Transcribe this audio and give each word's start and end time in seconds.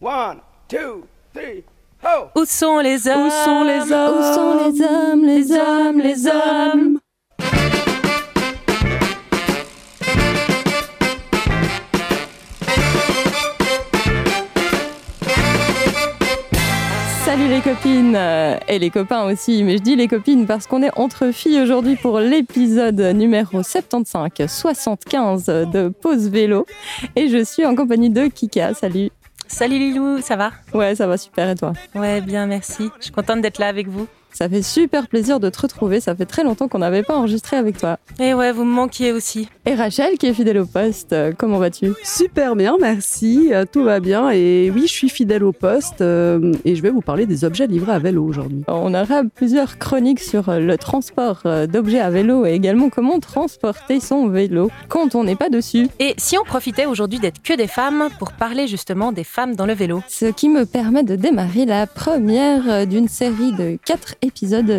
One, 0.00 0.40
two, 0.68 1.06
three, 1.32 1.64
ho! 2.04 2.28
Où 2.34 2.44
sont 2.44 2.80
les 2.80 3.08
hommes 3.08 3.28
Où 3.28 3.30
sont 3.30 3.64
les 3.64 3.90
hommes? 3.90 4.18
Où 4.18 4.34
sont 4.34 4.70
les 4.70 4.82
hommes, 4.82 5.24
les 5.24 5.52
hommes, 5.52 6.00
les 6.00 6.26
hommes 6.26 6.98
Salut 17.24 17.48
les 17.48 17.60
copines 17.60 18.14
euh, 18.16 18.56
et 18.68 18.78
les 18.78 18.90
copains 18.90 19.24
aussi, 19.24 19.62
mais 19.64 19.78
je 19.78 19.82
dis 19.82 19.96
les 19.96 20.06
copines 20.08 20.46
parce 20.46 20.66
qu'on 20.66 20.82
est 20.82 20.90
entre 20.96 21.32
filles 21.32 21.60
aujourd'hui 21.60 21.96
pour 21.96 22.20
l'épisode 22.20 23.00
numéro 23.00 23.62
75-75 23.62 25.70
de 25.70 25.88
Pause 25.88 26.28
Vélo 26.28 26.66
et 27.16 27.28
je 27.28 27.42
suis 27.42 27.64
en 27.64 27.74
compagnie 27.74 28.10
de 28.10 28.26
Kika. 28.28 28.74
Salut. 28.74 29.10
Salut 29.48 29.78
Lilou, 29.78 30.20
ça 30.20 30.36
va? 30.36 30.52
Ouais, 30.74 30.94
ça 30.94 31.06
va 31.06 31.16
super 31.16 31.48
et 31.48 31.54
toi? 31.54 31.72
Ouais, 31.94 32.20
bien, 32.20 32.46
merci. 32.46 32.90
Je 32.98 33.04
suis 33.04 33.12
contente 33.12 33.40
d'être 33.40 33.58
là 33.58 33.68
avec 33.68 33.88
vous. 33.88 34.06
Ça 34.38 34.50
fait 34.50 34.60
super 34.60 35.08
plaisir 35.08 35.40
de 35.40 35.48
te 35.48 35.62
retrouver. 35.62 35.98
Ça 35.98 36.14
fait 36.14 36.26
très 36.26 36.44
longtemps 36.44 36.68
qu'on 36.68 36.80
n'avait 36.80 37.02
pas 37.02 37.16
enregistré 37.16 37.56
avec 37.56 37.78
toi. 37.78 37.96
Et 38.20 38.34
ouais, 38.34 38.52
vous 38.52 38.64
me 38.64 38.70
manquiez 38.70 39.12
aussi. 39.12 39.48
Et 39.64 39.74
Rachel, 39.74 40.18
qui 40.18 40.26
est 40.26 40.34
fidèle 40.34 40.58
au 40.58 40.66
poste, 40.66 41.14
euh, 41.14 41.32
comment 41.34 41.56
vas-tu? 41.56 41.94
Super 42.04 42.54
bien, 42.54 42.76
merci. 42.78 43.48
euh, 43.52 43.64
Tout 43.64 43.82
va 43.82 43.98
bien. 43.98 44.28
Et 44.28 44.70
oui, 44.74 44.82
je 44.82 44.92
suis 44.92 45.08
fidèle 45.08 45.42
au 45.42 45.52
poste 45.52 46.02
euh, 46.02 46.52
et 46.66 46.76
je 46.76 46.82
vais 46.82 46.90
vous 46.90 47.00
parler 47.00 47.24
des 47.24 47.44
objets 47.46 47.66
livrés 47.66 47.92
à 47.92 47.98
vélo 47.98 48.26
aujourd'hui. 48.26 48.62
On 48.68 48.92
aura 48.92 49.22
plusieurs 49.34 49.78
chroniques 49.78 50.20
sur 50.20 50.52
le 50.52 50.76
transport 50.76 51.44
d'objets 51.72 52.00
à 52.00 52.10
vélo 52.10 52.44
et 52.44 52.52
également 52.52 52.90
comment 52.90 53.18
transporter 53.20 54.00
son 54.00 54.28
vélo 54.28 54.70
quand 54.90 55.14
on 55.14 55.24
n'est 55.24 55.34
pas 55.36 55.48
dessus. 55.48 55.88
Et 55.98 56.12
si 56.18 56.36
on 56.36 56.44
profitait 56.44 56.84
aujourd'hui 56.84 57.20
d'être 57.20 57.42
que 57.42 57.54
des 57.56 57.68
femmes 57.68 58.08
pour 58.18 58.32
parler 58.32 58.66
justement 58.66 59.12
des 59.12 59.24
femmes 59.24 59.56
dans 59.56 59.64
le 59.64 59.72
vélo? 59.72 60.02
Ce 60.08 60.26
qui 60.26 60.50
me 60.50 60.66
permet 60.66 61.04
de 61.04 61.16
démarrer 61.16 61.64
la 61.64 61.86
première 61.86 62.86
d'une 62.86 63.08
série 63.08 63.52
de 63.52 63.78
quatre 63.82 64.10
épisodes 64.20 64.25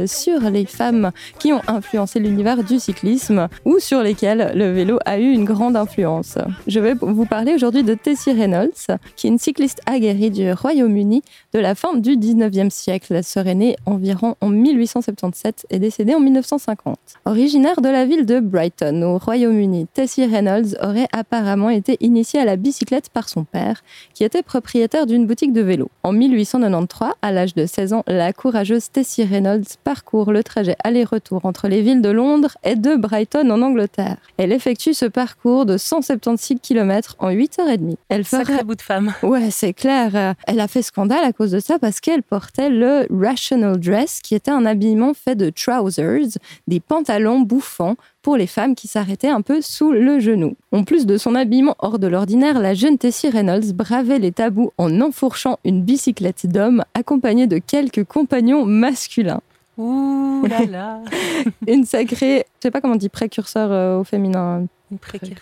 sur 0.08 0.40
les 0.50 0.66
femmes 0.66 1.12
qui 1.40 1.54
ont 1.54 1.62
influencé 1.68 2.20
l'univers 2.20 2.64
du 2.64 2.80
cyclisme 2.80 3.48
ou 3.66 3.80
sur 3.80 4.02
lesquelles 4.02 4.52
le 4.56 4.72
vélo 4.72 5.00
a 5.06 5.20
eu 5.20 5.32
une 5.32 5.46
grande 5.46 5.76
influence. 5.76 6.38
Je 6.68 6.80
vais 6.80 6.94
vous 7.00 7.26
parler 7.26 7.54
aujourd'hui 7.54 7.84
de 7.84 7.94
Tessie 7.94 8.32
Reynolds, 8.32 8.98
qui 9.16 9.28
est 9.28 9.30
une 9.30 9.38
cycliste 9.38 9.82
aguerrie 9.86 10.32
du 10.32 10.52
Royaume-Uni 10.52 11.22
de 11.54 11.60
la 11.60 11.76
fin 11.76 11.96
du 11.96 12.18
19e 12.18 12.70
siècle. 12.70 13.14
Elle 13.14 13.24
serait 13.24 13.56
née 13.56 13.76
environ 13.86 14.36
en 14.42 14.50
1877 14.50 15.68
et 15.70 15.80
décédée 15.80 16.14
en 16.14 16.20
1950. 16.20 16.98
Originaire 17.26 17.82
de 17.82 17.90
la 17.90 18.06
ville 18.06 18.26
de 18.26 18.40
Brighton, 18.40 19.02
au 19.04 19.18
Royaume-Uni, 19.18 19.88
Tessie 19.94 20.26
Reynolds 20.26 20.76
aurait 20.82 21.08
apparemment 21.12 21.70
été 21.70 21.98
initiée 22.00 22.40
à 22.40 22.46
la 22.46 22.56
bicyclette 22.56 23.10
par 23.10 23.30
son 23.30 23.44
père, 23.44 23.84
qui 24.14 24.24
était 24.24 24.44
propriétaire 24.44 25.06
d'une 25.06 25.26
boutique 25.26 25.54
de 25.54 25.62
vélo. 25.62 25.90
En 26.04 26.12
1893, 26.12 27.10
à 27.22 27.32
l'âge 27.32 27.56
de 27.56 27.66
16 27.66 27.94
ans, 27.94 28.04
la 28.08 28.34
courageuse 28.34 28.90
Tessie 28.92 29.24
Reynolds 29.24 29.37
parcourt 29.84 30.32
le 30.32 30.44
trajet 30.44 30.76
aller-retour 30.84 31.46
entre 31.46 31.68
les 31.68 31.82
villes 31.82 32.02
de 32.02 32.10
Londres 32.10 32.58
et 32.64 32.76
de 32.76 32.96
Brighton 32.96 33.50
en 33.50 33.62
Angleterre. 33.62 34.18
Elle 34.38 34.52
effectue 34.52 34.94
ce 34.94 35.06
parcours 35.06 35.66
de 35.66 35.78
176 35.78 36.60
km 36.62 37.16
en 37.20 37.32
8h30. 37.32 37.96
Elle 38.10 38.24
fera 38.24 38.46
Sacré 38.46 38.64
bout 38.64 38.76
de 38.76 38.82
femme. 38.82 39.14
Ouais, 39.24 39.52
c'est 39.52 39.74
clair. 39.74 40.36
Elle 40.46 40.60
a 40.60 40.68
fait 40.68 40.82
scandale 40.82 41.24
à 41.24 41.34
cause 41.34 41.52
de 41.52 41.60
ça 41.60 41.80
parce 41.80 42.00
qu'elle 42.00 42.24
portait 42.24 42.70
le 42.70 43.08
rational 43.10 43.80
dress, 43.80 44.22
qui 44.22 44.36
était 44.36 44.52
un 44.52 44.66
habillement 44.66 45.14
fait 45.14 45.36
de 45.36 45.50
trousers, 45.50 46.38
des 46.68 46.80
pantalons 46.80 47.42
bouffants 47.42 47.96
pour 48.22 48.38
les 48.38 48.48
femmes 48.48 48.76
qui 48.76 48.88
s'arrêtaient 48.88 49.30
un 49.30 49.42
peu 49.42 49.62
sous 49.62 49.92
le 49.92 50.20
genou. 50.20 50.56
En 50.72 50.84
plus 50.84 51.06
de 51.06 51.18
son 51.18 51.36
habillement 51.36 51.76
hors 51.80 52.00
de 52.00 52.08
l'ordinaire, 52.08 52.60
la 52.60 52.74
jeune 52.74 52.98
Tessie 52.98 53.30
Reynolds 53.30 53.74
bravait 53.74 54.20
les 54.20 54.32
tabous 54.32 54.72
en 54.78 55.02
enfourchant 55.02 55.60
une 55.64 55.84
bicyclette 55.84 56.48
d'homme 56.48 56.84
accompagnée 56.94 57.48
de 57.48 57.58
quelques 57.58 58.04
compagnons 58.04 58.66
masculins. 58.66 59.42
Ouh 59.78 60.46
là 60.48 60.66
là. 60.66 61.02
Une 61.68 61.86
sacrée, 61.86 62.46
je 62.58 62.64
sais 62.64 62.72
pas 62.72 62.82
comment 62.82 62.96
on 62.96 62.98
dit 62.98 63.10
précurseur 63.10 63.72
euh, 63.72 64.00
au 64.00 64.04
féminin. 64.04 64.66
Une 64.92 65.00
précaire. 65.00 65.38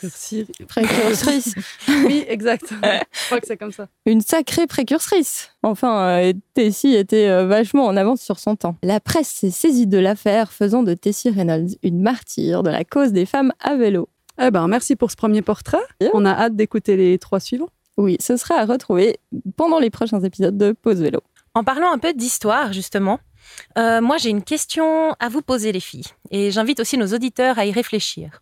Précurtrice. 0.67 1.53
Oui, 2.05 2.25
exact. 2.27 2.71
je 2.71 3.25
crois 3.27 3.39
que 3.39 3.47
c'est 3.47 3.57
comme 3.57 3.71
ça. 3.71 3.87
une 4.05 4.21
sacrée 4.21 4.65
précursrice. 4.67 5.51
Enfin, 5.61 6.07
euh, 6.07 6.33
Tessie 6.53 6.95
était 6.95 7.27
euh, 7.27 7.45
vachement 7.45 7.85
en 7.85 7.95
avance 7.95 8.21
sur 8.21 8.39
son 8.39 8.55
temps. 8.55 8.75
La 8.81 8.99
presse 8.99 9.29
s'est 9.29 9.51
saisie 9.51 9.87
de 9.87 9.99
l'affaire, 9.99 10.51
faisant 10.51 10.83
de 10.83 10.93
Tessie 10.93 11.29
Reynolds 11.29 11.75
une 11.83 12.01
martyre 12.01 12.63
de 12.63 12.69
la 12.69 12.83
cause 12.83 13.11
des 13.11 13.25
femmes 13.25 13.53
à 13.59 13.75
vélo. 13.75 14.09
Eh 14.41 14.51
ben, 14.51 14.67
merci 14.67 14.95
pour 14.95 15.11
ce 15.11 15.15
premier 15.15 15.41
portrait. 15.41 15.77
On 16.13 16.25
a 16.25 16.31
hâte 16.31 16.55
d'écouter 16.55 16.97
les 16.97 17.17
trois 17.19 17.39
suivants. 17.39 17.69
Oui, 17.97 18.17
ce 18.19 18.35
sera 18.35 18.55
à 18.55 18.65
retrouver 18.65 19.19
pendant 19.55 19.79
les 19.79 19.89
prochains 19.89 20.21
épisodes 20.21 20.57
de 20.57 20.73
Pause 20.73 21.01
Vélo. 21.01 21.21
En 21.53 21.63
parlant 21.63 21.91
un 21.91 21.97
peu 21.97 22.13
d'histoire, 22.13 22.73
justement, 22.73 23.19
euh, 23.77 24.01
moi 24.01 24.17
j'ai 24.17 24.29
une 24.29 24.43
question 24.43 25.13
à 25.19 25.29
vous 25.29 25.41
poser, 25.41 25.71
les 25.71 25.79
filles. 25.79 26.03
Et 26.31 26.51
j'invite 26.51 26.81
aussi 26.81 26.97
nos 26.97 27.07
auditeurs 27.07 27.57
à 27.57 27.65
y 27.65 27.71
réfléchir. 27.71 28.41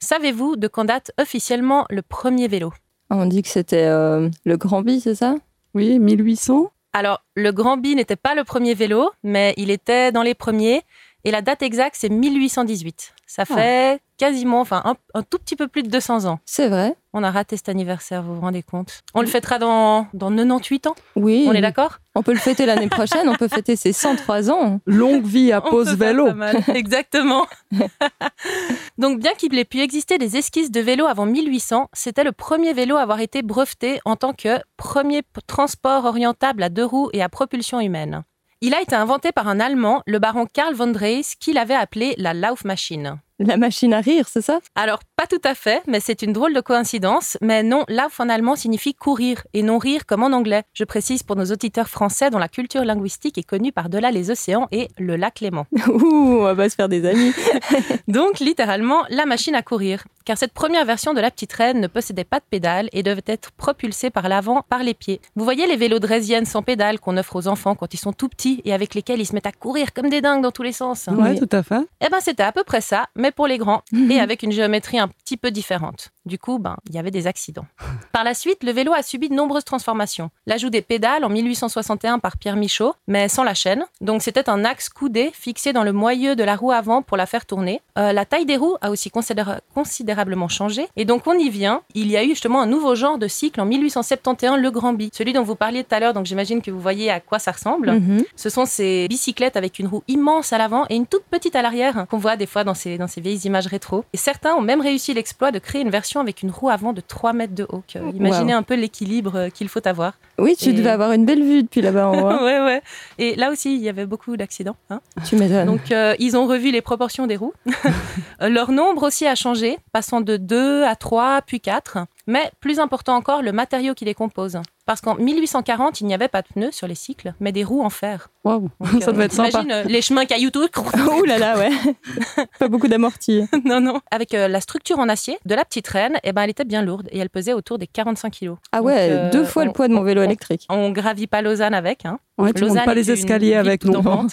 Savez-vous 0.00 0.56
de 0.56 0.68
quand 0.68 0.84
date 0.84 1.10
officiellement 1.20 1.84
le 1.90 2.02
premier 2.02 2.48
vélo? 2.48 2.72
On 3.10 3.26
dit 3.26 3.42
que 3.42 3.48
c'était 3.48 3.86
euh, 3.86 4.28
le 4.44 4.56
Grand 4.56 4.82
Bi, 4.82 5.00
c'est 5.00 5.14
ça? 5.14 5.34
Oui, 5.74 5.98
1800. 5.98 6.70
Alors, 6.92 7.22
le 7.34 7.52
Grand 7.52 7.76
Bi 7.76 7.94
n'était 7.94 8.16
pas 8.16 8.34
le 8.34 8.44
premier 8.44 8.74
vélo, 8.74 9.10
mais 9.22 9.54
il 9.56 9.70
était 9.70 10.12
dans 10.12 10.22
les 10.22 10.34
premiers. 10.34 10.82
Et 11.24 11.30
la 11.30 11.42
date 11.42 11.62
exacte, 11.62 11.96
c'est 11.98 12.08
1818. 12.08 13.12
Ça 13.26 13.44
fait 13.44 14.00
quasiment, 14.16 14.60
enfin, 14.60 14.82
un, 14.84 14.94
un 15.14 15.22
tout 15.22 15.38
petit 15.38 15.56
peu 15.56 15.68
plus 15.68 15.82
de 15.82 15.88
200 15.88 16.24
ans. 16.26 16.38
C'est 16.46 16.68
vrai. 16.68 16.94
On 17.12 17.22
a 17.22 17.30
raté 17.30 17.56
cet 17.56 17.68
anniversaire, 17.68 18.22
vous 18.22 18.36
vous 18.36 18.40
rendez 18.40 18.62
compte? 18.62 19.02
On 19.14 19.20
le 19.20 19.26
fêtera 19.26 19.58
dans, 19.58 20.06
dans 20.14 20.30
98 20.30 20.86
ans? 20.86 20.94
Oui. 21.16 21.46
On 21.48 21.52
est 21.52 21.60
d'accord? 21.60 21.98
On 22.18 22.22
peut 22.24 22.32
le 22.32 22.40
fêter 22.40 22.66
l'année 22.66 22.88
prochaine, 22.88 23.28
on 23.28 23.36
peut 23.36 23.46
fêter 23.46 23.76
ses 23.76 23.92
103 23.92 24.50
ans. 24.50 24.80
Longue 24.86 25.24
vie 25.24 25.52
à 25.52 25.60
pause 25.60 25.94
vélo. 25.96 26.26
pas 26.26 26.34
mal. 26.34 26.64
Exactement. 26.74 27.46
Donc, 28.98 29.20
bien 29.20 29.30
qu'il 29.34 29.56
ait 29.56 29.64
pu 29.64 29.78
exister 29.78 30.18
des 30.18 30.36
esquisses 30.36 30.72
de 30.72 30.80
vélo 30.80 31.06
avant 31.06 31.26
1800, 31.26 31.88
c'était 31.92 32.24
le 32.24 32.32
premier 32.32 32.72
vélo 32.72 32.96
à 32.96 33.02
avoir 33.02 33.20
été 33.20 33.42
breveté 33.42 34.00
en 34.04 34.16
tant 34.16 34.32
que 34.32 34.58
premier 34.76 35.22
transport 35.46 36.06
orientable 36.06 36.64
à 36.64 36.70
deux 36.70 36.84
roues 36.84 37.08
et 37.12 37.22
à 37.22 37.28
propulsion 37.28 37.78
humaine. 37.78 38.24
Il 38.62 38.74
a 38.74 38.82
été 38.82 38.96
inventé 38.96 39.30
par 39.30 39.46
un 39.46 39.60
Allemand, 39.60 40.02
le 40.04 40.18
baron 40.18 40.46
Karl 40.52 40.74
von 40.74 40.88
Dreis, 40.88 41.34
qui 41.38 41.52
l'avait 41.52 41.76
appelé 41.76 42.16
la 42.18 42.34
Laufmaschine. 42.34 43.20
La 43.40 43.56
machine 43.56 43.94
à 43.94 44.00
rire, 44.00 44.26
c'est 44.28 44.40
ça? 44.42 44.58
Alors, 44.74 44.98
pas 45.14 45.26
tout 45.28 45.40
à 45.44 45.54
fait, 45.54 45.80
mais 45.86 46.00
c'est 46.00 46.22
une 46.22 46.32
drôle 46.32 46.52
de 46.54 46.60
coïncidence. 46.60 47.36
Mais 47.40 47.62
non, 47.62 47.84
Lauf 47.88 48.18
en 48.18 48.28
allemand 48.28 48.56
signifie 48.56 48.94
courir 48.94 49.44
et 49.54 49.62
non 49.62 49.78
rire 49.78 50.06
comme 50.06 50.24
en 50.24 50.32
anglais. 50.36 50.64
Je 50.74 50.82
précise 50.82 51.22
pour 51.22 51.36
nos 51.36 51.44
auditeurs 51.44 51.88
français 51.88 52.30
dont 52.30 52.38
la 52.38 52.48
culture 52.48 52.84
linguistique 52.84 53.38
est 53.38 53.44
connue 53.44 53.70
par-delà 53.70 54.10
les 54.10 54.32
océans 54.32 54.66
et 54.72 54.88
le 54.98 55.14
lac 55.14 55.38
Léman. 55.38 55.66
Ouh, 55.88 56.40
on 56.42 56.52
va 56.54 56.68
se 56.68 56.74
faire 56.74 56.88
des 56.88 57.06
amis. 57.06 57.32
Donc, 58.08 58.40
littéralement, 58.40 59.04
la 59.08 59.24
machine 59.24 59.54
à 59.54 59.62
courir. 59.62 60.02
Car 60.24 60.36
cette 60.36 60.52
première 60.52 60.84
version 60.84 61.14
de 61.14 61.20
la 61.20 61.30
petite 61.30 61.52
reine 61.52 61.80
ne 61.80 61.86
possédait 61.86 62.24
pas 62.24 62.40
de 62.40 62.44
pédale 62.50 62.88
et 62.92 63.02
devait 63.04 63.22
être 63.26 63.52
propulsée 63.52 64.10
par 64.10 64.28
l'avant 64.28 64.62
par 64.68 64.82
les 64.82 64.94
pieds. 64.94 65.20
Vous 65.36 65.44
voyez 65.44 65.66
les 65.68 65.76
vélos 65.76 66.00
draisiennes 66.00 66.44
sans 66.44 66.62
pédale 66.62 66.98
qu'on 67.00 67.16
offre 67.16 67.36
aux 67.36 67.46
enfants 67.48 67.74
quand 67.76 67.94
ils 67.94 67.98
sont 67.98 68.12
tout 68.12 68.28
petits 68.28 68.60
et 68.64 68.74
avec 68.74 68.94
lesquels 68.94 69.20
ils 69.20 69.26
se 69.26 69.32
mettent 69.34 69.46
à 69.46 69.52
courir 69.52 69.94
comme 69.94 70.10
des 70.10 70.20
dingues 70.20 70.42
dans 70.42 70.50
tous 70.50 70.62
les 70.64 70.72
sens 70.72 71.06
Ouais, 71.06 71.30
Oui. 71.30 71.38
tout 71.38 71.48
à 71.56 71.62
fait. 71.62 71.80
Eh 72.04 72.08
ben, 72.10 72.18
c'était 72.20 72.42
à 72.42 72.52
peu 72.52 72.64
près 72.64 72.80
ça, 72.82 73.06
mais 73.16 73.27
pour 73.32 73.46
les 73.46 73.58
grands 73.58 73.82
et 74.10 74.20
avec 74.20 74.42
une 74.42 74.52
géométrie 74.52 74.98
un 74.98 75.08
petit 75.08 75.36
peu 75.36 75.50
différente. 75.50 76.10
Du 76.28 76.38
coup, 76.38 76.58
ben, 76.58 76.76
il 76.88 76.94
y 76.94 76.98
avait 76.98 77.10
des 77.10 77.26
accidents. 77.26 77.64
Par 78.12 78.22
la 78.22 78.34
suite, 78.34 78.62
le 78.62 78.70
vélo 78.70 78.92
a 78.92 79.02
subi 79.02 79.28
de 79.28 79.34
nombreuses 79.34 79.64
transformations. 79.64 80.30
L'ajout 80.46 80.68
des 80.70 80.82
pédales 80.82 81.24
en 81.24 81.28
1861 81.30 82.18
par 82.18 82.36
Pierre 82.36 82.56
Michaud, 82.56 82.94
mais 83.06 83.28
sans 83.28 83.42
la 83.44 83.54
chaîne. 83.54 83.84
Donc, 84.00 84.22
c'était 84.22 84.48
un 84.50 84.64
axe 84.64 84.88
coudé 84.90 85.30
fixé 85.32 85.72
dans 85.72 85.84
le 85.84 85.92
moyeu 85.92 86.36
de 86.36 86.44
la 86.44 86.54
roue 86.54 86.70
avant 86.70 87.00
pour 87.02 87.16
la 87.16 87.26
faire 87.26 87.46
tourner. 87.46 87.80
Euh, 87.96 88.12
la 88.12 88.24
taille 88.26 88.44
des 88.46 88.56
roues 88.56 88.76
a 88.82 88.90
aussi 88.90 89.10
considéra- 89.10 89.60
considérablement 89.74 90.48
changé. 90.48 90.86
Et 90.96 91.04
donc, 91.06 91.26
on 91.26 91.32
y 91.32 91.48
vient. 91.48 91.80
Il 91.94 92.10
y 92.10 92.16
a 92.16 92.22
eu 92.24 92.28
justement 92.30 92.60
un 92.60 92.66
nouveau 92.66 92.94
genre 92.94 93.16
de 93.18 93.26
cycle 93.26 93.60
en 93.60 93.64
1871, 93.64 94.60
le 94.60 94.70
Grand 94.70 94.92
Bi. 94.92 95.10
Celui 95.14 95.32
dont 95.32 95.42
vous 95.42 95.54
parliez 95.56 95.82
tout 95.84 95.94
à 95.94 96.00
l'heure, 96.00 96.12
donc 96.12 96.26
j'imagine 96.26 96.60
que 96.60 96.70
vous 96.70 96.80
voyez 96.80 97.10
à 97.10 97.20
quoi 97.20 97.38
ça 97.38 97.52
ressemble. 97.52 97.92
Mhm. 97.92 98.24
Ce 98.36 98.50
sont 98.50 98.66
ces 98.66 99.06
bicyclettes 99.08 99.56
avec 99.56 99.78
une 99.78 99.86
roue 99.86 100.02
immense 100.08 100.52
à 100.52 100.58
l'avant 100.58 100.84
et 100.90 100.96
une 100.96 101.06
toute 101.06 101.24
petite 101.24 101.56
à 101.56 101.62
l'arrière 101.62 102.06
qu'on 102.10 102.18
voit 102.18 102.36
des 102.36 102.46
fois 102.46 102.64
dans 102.64 102.74
ces, 102.74 102.98
dans 102.98 103.06
ces 103.06 103.20
vieilles 103.20 103.38
images 103.46 103.66
rétro. 103.66 104.04
Et 104.12 104.16
certains 104.18 104.54
ont 104.54 104.60
même 104.60 104.80
réussi 104.80 105.14
l'exploit 105.14 105.50
de 105.52 105.58
créer 105.58 105.80
une 105.82 105.90
version 105.90 106.17
avec 106.20 106.42
une 106.42 106.50
roue 106.50 106.68
avant 106.70 106.92
de 106.92 107.00
3 107.00 107.32
mètres 107.32 107.54
de 107.54 107.66
haut. 107.68 107.82
Imaginez 108.14 108.52
un 108.52 108.62
peu 108.62 108.74
l'équilibre 108.74 109.36
euh, 109.36 109.48
qu'il 109.50 109.68
faut 109.68 109.86
avoir. 109.86 110.14
Oui, 110.38 110.56
tu 110.56 110.70
Et- 110.70 110.72
devais 110.72 110.90
avoir 110.90 111.12
une 111.12 111.24
belle 111.24 111.42
vue 111.42 111.62
depuis 111.62 111.80
là-bas 111.80 112.08
en 112.08 112.20
haut. 112.22 112.26
hein. 112.28 112.44
ouais, 112.44 112.60
ouais. 112.60 112.82
Et 113.18 113.34
là 113.36 113.50
aussi, 113.50 113.74
il 113.74 113.80
y 113.82 113.88
avait 113.88 114.06
beaucoup 114.06 114.36
d'accidents. 114.36 114.76
hein. 114.90 115.00
Tu 115.24 115.36
m'étonnes. 115.36 115.66
Donc, 115.66 115.90
euh, 115.92 116.14
ils 116.18 116.36
ont 116.36 116.46
revu 116.46 116.70
les 116.70 116.80
proportions 116.82 117.26
des 117.26 117.36
roues. 117.36 117.52
Leur 118.40 118.70
nombre 118.70 119.04
aussi 119.06 119.26
a 119.26 119.34
changé, 119.34 119.78
passant 119.92 120.20
de 120.20 120.36
2 120.36 120.84
à 120.84 120.94
3, 120.96 121.42
puis 121.46 121.60
4. 121.60 121.98
Mais 122.26 122.50
plus 122.60 122.78
important 122.78 123.14
encore, 123.16 123.42
le 123.42 123.52
matériau 123.52 123.94
qui 123.94 124.04
les 124.04 124.14
compose. 124.14 124.58
Parce 124.88 125.02
qu'en 125.02 125.16
1840, 125.16 126.00
il 126.00 126.06
n'y 126.06 126.14
avait 126.14 126.28
pas 126.28 126.40
de 126.40 126.46
pneus 126.48 126.72
sur 126.72 126.86
les 126.86 126.94
cycles, 126.94 127.34
mais 127.40 127.52
des 127.52 127.62
roues 127.62 127.82
en 127.82 127.90
fer. 127.90 128.30
Waouh, 128.42 128.70
ça 129.02 129.10
euh, 129.10 129.12
doit 129.12 129.24
être 129.26 129.34
sympa. 129.34 129.62
euh, 129.70 129.82
les 129.82 130.00
chemins 130.00 130.24
caillouteux. 130.24 130.66
Ouh 131.12 131.24
là 131.24 131.36
là, 131.36 131.58
ouais. 131.58 131.68
Pas 132.58 132.68
beaucoup 132.68 132.88
d'amortis. 132.88 133.42
non, 133.66 133.82
non. 133.82 134.00
Avec 134.10 134.32
euh, 134.32 134.48
la 134.48 134.62
structure 134.62 134.98
en 134.98 135.10
acier 135.10 135.36
de 135.44 135.54
la 135.54 135.66
petite 135.66 135.86
reine, 135.88 136.16
eh 136.24 136.32
ben, 136.32 136.40
elle 136.44 136.48
était 136.48 136.64
bien 136.64 136.80
lourde 136.80 137.06
et 137.12 137.18
elle 137.18 137.28
pesait 137.28 137.52
autour 137.52 137.76
des 137.76 137.86
45 137.86 138.30
kilos. 138.30 138.56
Ah 138.72 138.78
Donc, 138.78 138.86
ouais, 138.86 139.10
euh, 139.10 139.30
deux 139.30 139.44
fois 139.44 139.66
le 139.66 139.72
poids 139.72 139.88
de 139.88 139.92
mon 139.92 140.00
vélo 140.02 140.22
on- 140.22 140.24
électrique. 140.24 140.64
On 140.70 140.88
gravit 140.90 141.26
pas 141.26 141.42
Lausanne 141.42 141.74
avec. 141.74 142.06
Hein. 142.06 142.18
Ouais, 142.38 142.54
tu 142.54 142.64
montes 142.64 142.82
pas 142.86 142.94
les 142.94 143.10
escaliers 143.10 143.56
avec 143.56 143.82
tout 143.82 143.90
non. 143.90 144.26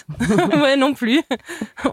ouais, 0.62 0.76
non 0.78 0.94
plus. 0.94 1.20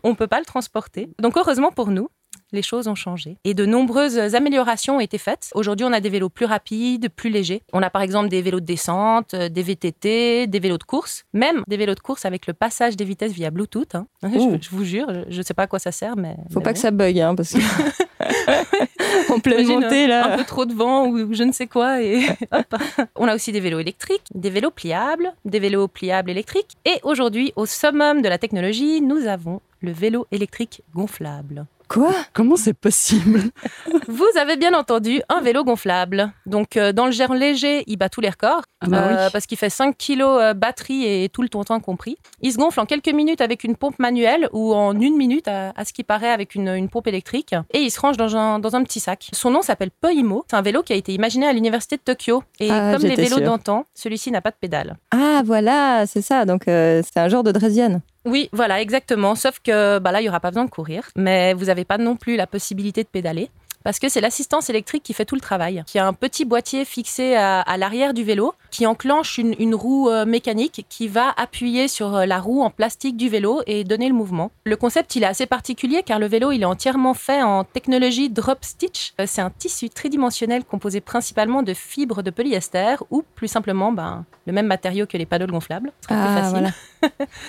On 0.03 0.15
peut 0.15 0.27
pas 0.27 0.39
le 0.39 0.45
transporter. 0.45 1.09
Donc 1.19 1.35
heureusement 1.35 1.71
pour 1.73 1.89
nous, 1.89 2.07
les 2.53 2.61
choses 2.61 2.87
ont 2.87 2.95
changé 2.95 3.37
et 3.43 3.53
de 3.53 3.65
nombreuses 3.65 4.17
améliorations 4.35 4.97
ont 4.97 4.99
été 4.99 5.17
faites. 5.17 5.49
Aujourd'hui, 5.55 5.85
on 5.85 5.91
a 5.93 5.99
des 5.99 6.09
vélos 6.09 6.29
plus 6.29 6.45
rapides, 6.45 7.09
plus 7.09 7.29
légers. 7.29 7.61
On 7.73 7.81
a 7.81 7.89
par 7.89 8.01
exemple 8.01 8.29
des 8.29 8.41
vélos 8.41 8.59
de 8.59 8.65
descente, 8.65 9.33
euh, 9.33 9.49
des 9.49 9.63
VTT, 9.63 10.47
des 10.47 10.59
vélos 10.59 10.77
de 10.77 10.83
course, 10.83 11.25
même 11.33 11.63
des 11.67 11.77
vélos 11.77 11.95
de 11.95 11.99
course 11.99 12.25
avec 12.25 12.47
le 12.47 12.53
passage 12.53 12.95
des 12.95 13.03
vitesses 13.05 13.31
via 13.33 13.49
Bluetooth. 13.51 13.95
hein. 13.95 14.05
Je, 14.23 14.57
je 14.61 14.69
vous 14.69 14.83
jure, 14.85 15.07
je, 15.13 15.35
je 15.35 15.41
sais 15.41 15.53
pas 15.53 15.63
à 15.63 15.67
quoi 15.67 15.79
ça 15.79 15.91
sert, 15.91 16.15
mais 16.15 16.35
Faut 16.51 16.59
mais 16.59 16.63
pas 16.63 16.69
bon. 16.69 16.73
que 16.73 16.79
ça 16.79 16.91
bug, 16.91 17.19
hein, 17.19 17.35
parce 17.35 17.53
que. 17.53 17.59
en 19.33 19.39
pleine 19.39 19.67
montée, 19.67 20.05
un 20.05 20.07
là. 20.07 20.37
peu 20.37 20.43
trop 20.43 20.65
de 20.65 20.73
vent 20.73 21.07
ou 21.07 21.33
je 21.33 21.43
ne 21.43 21.51
sais 21.51 21.67
quoi 21.67 22.01
et 22.01 22.25
hop. 22.51 22.75
On 23.15 23.27
a 23.27 23.35
aussi 23.35 23.51
des 23.51 23.59
vélos 23.59 23.79
électriques, 23.79 24.23
des 24.33 24.49
vélos 24.49 24.71
pliables, 24.71 25.33
des 25.45 25.59
vélos 25.59 25.87
pliables 25.87 26.29
électriques 26.29 26.77
et 26.85 26.99
aujourd'hui 27.03 27.51
au 27.55 27.65
summum 27.65 28.21
de 28.21 28.29
la 28.29 28.37
technologie, 28.37 29.01
nous 29.01 29.27
avons 29.27 29.61
le 29.81 29.91
vélo 29.91 30.25
électrique 30.31 30.81
gonflable. 30.95 31.65
Quoi 31.93 32.11
Comment 32.33 32.55
c'est 32.55 32.73
possible 32.73 33.39
Vous 34.07 34.25
avez 34.39 34.57
bien 34.57 34.73
entendu 34.73 35.21
un 35.29 35.41
vélo 35.41 35.63
gonflable. 35.63 36.31
Donc 36.47 36.75
euh, 36.75 36.91
dans 36.91 37.05
le 37.05 37.11
genre 37.11 37.35
léger, 37.35 37.83
il 37.85 37.97
bat 37.97 38.09
tous 38.09 38.19
les 38.19 38.29
records 38.29 38.63
Ah 38.81 38.87
bah 38.87 39.05
oui. 39.07 39.15
euh, 39.17 39.29
parce 39.29 39.45
qu'il 39.45 39.57
fait 39.59 39.69
5 39.69 39.95
kilos 39.95 40.41
euh, 40.41 40.53
batterie 40.55 41.05
et 41.05 41.29
tout 41.29 41.43
le 41.43 41.49
tontin 41.49 41.79
compris. 41.79 42.17
Il 42.41 42.51
se 42.51 42.57
gonfle 42.57 42.79
en 42.79 42.85
quelques 42.87 43.13
minutes 43.13 43.41
avec 43.41 43.63
une 43.63 43.75
pompe 43.75 43.99
manuelle 43.99 44.49
ou 44.53 44.73
en 44.73 44.99
une 44.99 45.15
minute 45.15 45.47
à, 45.47 45.71
à 45.75 45.85
ce 45.85 45.93
qui 45.93 46.03
paraît 46.03 46.31
avec 46.31 46.55
une, 46.55 46.69
une 46.69 46.89
pompe 46.89 47.05
électrique 47.07 47.53
et 47.73 47.79
il 47.81 47.91
se 47.91 47.99
range 47.99 48.17
dans 48.17 48.35
un, 48.35 48.57
dans 48.57 48.75
un 48.75 48.83
petit 48.83 48.99
sac. 48.99 49.29
Son 49.31 49.51
nom 49.51 49.61
s'appelle 49.61 49.91
Poimo. 49.91 50.45
C'est 50.49 50.55
un 50.57 50.61
vélo 50.63 50.81
qui 50.81 50.93
a 50.93 50.95
été 50.95 51.13
imaginé 51.13 51.45
à 51.47 51.53
l'université 51.53 51.97
de 51.97 52.01
Tokyo 52.01 52.43
et 52.59 52.71
Ah, 52.71 52.93
comme 52.97 53.07
les 53.07 53.15
vélos 53.15 53.39
d'antan, 53.39 53.85
celui-ci 53.93 54.31
n'a 54.31 54.41
pas 54.41 54.49
de 54.51 54.55
pédale. 54.59 54.97
Ah, 55.11 55.41
voilà, 55.45 56.05
c'est 56.07 56.23
ça. 56.23 56.45
Donc, 56.45 56.67
euh, 56.67 57.01
c'est 57.05 57.19
un 57.19 57.27
genre 57.29 57.43
de 57.43 57.51
Drésienne. 57.51 58.01
Oui, 58.25 58.49
voilà, 58.53 58.81
exactement. 58.81 59.35
Sauf 59.35 59.59
que 59.59 59.99
bah 59.99 60.11
là, 60.11 60.21
il 60.21 60.23
n'y 60.23 60.29
aura 60.29 60.39
pas 60.39 60.49
besoin 60.49 60.65
de 60.65 60.69
courir. 60.69 61.09
Mais 61.15 61.53
vous 61.53 61.65
n'avez 61.65 61.83
pas 61.83 61.97
non 61.97 62.15
plus 62.15 62.35
la 62.37 62.47
possibilité 62.47 63.03
de 63.03 63.09
pédaler. 63.09 63.49
Parce 63.83 63.99
que 63.99 64.09
c'est 64.09 64.21
l'assistance 64.21 64.69
électrique 64.69 65.03
qui 65.03 65.13
fait 65.13 65.25
tout 65.25 65.35
le 65.35 65.41
travail. 65.41 65.83
Qui 65.87 65.99
a 65.99 66.05
un 66.07 66.13
petit 66.13 66.45
boîtier 66.45 66.85
fixé 66.85 67.35
à, 67.35 67.61
à 67.61 67.77
l'arrière 67.77 68.13
du 68.13 68.23
vélo, 68.23 68.53
qui 68.71 68.85
enclenche 68.87 69.37
une, 69.37 69.55
une 69.59 69.75
roue 69.75 70.09
euh, 70.09 70.25
mécanique 70.25 70.85
qui 70.89 71.07
va 71.07 71.33
appuyer 71.37 71.87
sur 71.87 72.15
euh, 72.15 72.25
la 72.25 72.39
roue 72.39 72.61
en 72.63 72.69
plastique 72.69 73.17
du 73.17 73.29
vélo 73.29 73.61
et 73.67 73.83
donner 73.83 74.07
le 74.07 74.13
mouvement. 74.15 74.51
Le 74.65 74.75
concept, 74.77 75.15
il 75.15 75.23
est 75.23 75.27
assez 75.27 75.45
particulier 75.45 76.01
car 76.03 76.19
le 76.19 76.27
vélo, 76.27 76.51
il 76.51 76.61
est 76.61 76.65
entièrement 76.65 77.13
fait 77.13 77.41
en 77.41 77.63
technologie 77.63 78.29
drop 78.29 78.59
stitch. 78.61 79.13
Euh, 79.19 79.25
C'est 79.27 79.41
un 79.41 79.49
tissu 79.49 79.89
tridimensionnel 79.89 80.63
composé 80.63 81.01
principalement 81.01 81.61
de 81.63 81.73
fibres 81.73 82.23
de 82.23 82.29
polyester 82.29 82.95
ou 83.11 83.23
plus 83.35 83.47
simplement 83.47 83.91
ben, 83.91 84.25
le 84.47 84.53
même 84.53 84.67
matériau 84.67 85.05
que 85.05 85.17
les 85.17 85.25
paddles 85.25 85.51
gonflables. 85.51 85.91
Ce 86.01 86.07
sera 86.09 86.21
plus 86.25 86.31
Ah, 86.31 86.41
facile. 86.41 86.73